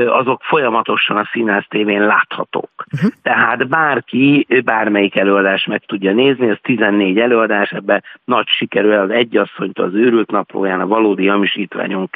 azok 0.09 0.43
folyamatosan 0.43 1.17
a 1.17 1.29
Színház 1.33 1.65
tévén 1.69 2.07
láthatók. 2.07 2.71
Uh-huh. 2.93 3.11
Tehát 3.23 3.69
bárki, 3.69 4.47
bármelyik 4.65 5.17
előadás 5.17 5.65
meg 5.65 5.83
tudja 5.87 6.13
nézni, 6.13 6.49
ez 6.49 6.57
14 6.63 7.19
előadás, 7.19 7.71
ebben 7.71 8.05
nagy 8.25 8.47
sikerül 8.47 8.93
az 8.93 9.11
egyasszonyt 9.11 9.79
az 9.79 9.95
őrült 9.95 10.31
naplóján, 10.31 10.81
a 10.81 10.87
valódi 10.87 11.27
hamisítványon 11.27 12.11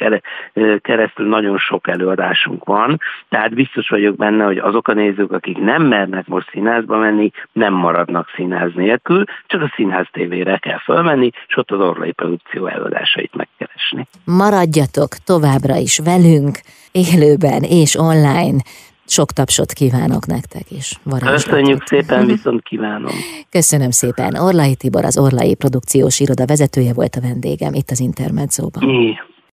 keresztül 0.81 1.27
nagyon 1.27 1.57
sok 1.57 1.87
előadásunk 1.87 2.63
van, 2.63 2.99
tehát 3.29 3.53
biztos 3.53 3.89
vagyok 3.89 4.15
benne, 4.15 4.43
hogy 4.43 4.57
azok 4.57 4.87
a 4.87 4.93
nézők, 4.93 5.31
akik 5.31 5.57
nem 5.57 5.83
mernek 5.83 6.27
most 6.27 6.49
színházba 6.51 6.97
menni, 6.97 7.31
nem 7.51 7.73
maradnak 7.73 8.29
színház 8.35 8.71
nélkül, 8.75 9.23
csak 9.45 9.61
a 9.61 9.71
Színház 9.75 10.07
tévére 10.11 10.57
kell 10.57 10.79
fölmenni, 10.79 11.29
és 11.47 11.57
ott 11.57 11.71
az 11.71 11.79
Orlai 11.79 12.11
Produkció 12.11 12.65
előadásait 12.67 13.35
megkeresni. 13.35 14.07
Maradjatok 14.25 15.09
továbbra 15.25 15.75
is 15.75 15.99
velünk, 15.99 16.59
élőben 16.91 17.62
és 17.63 17.95
online. 17.95 18.61
Sok 19.05 19.31
tapsot 19.31 19.71
kívánok 19.71 20.25
nektek 20.25 20.71
is. 20.71 20.99
Köszönjük 21.19 21.87
szépen, 21.87 22.25
viszont 22.25 22.63
kívánom. 22.63 23.11
Köszönöm 23.49 23.91
szépen. 23.91 24.35
Orlai 24.35 24.75
Tibor, 24.75 25.05
az 25.05 25.17
Orlai 25.17 25.55
Produkciós 25.55 26.19
Iroda 26.19 26.45
vezetője 26.45 26.93
volt 26.93 27.15
a 27.15 27.21
vendégem 27.21 27.73
itt 27.73 27.89
az 27.91 27.99
Intermedzóban. 27.99 28.83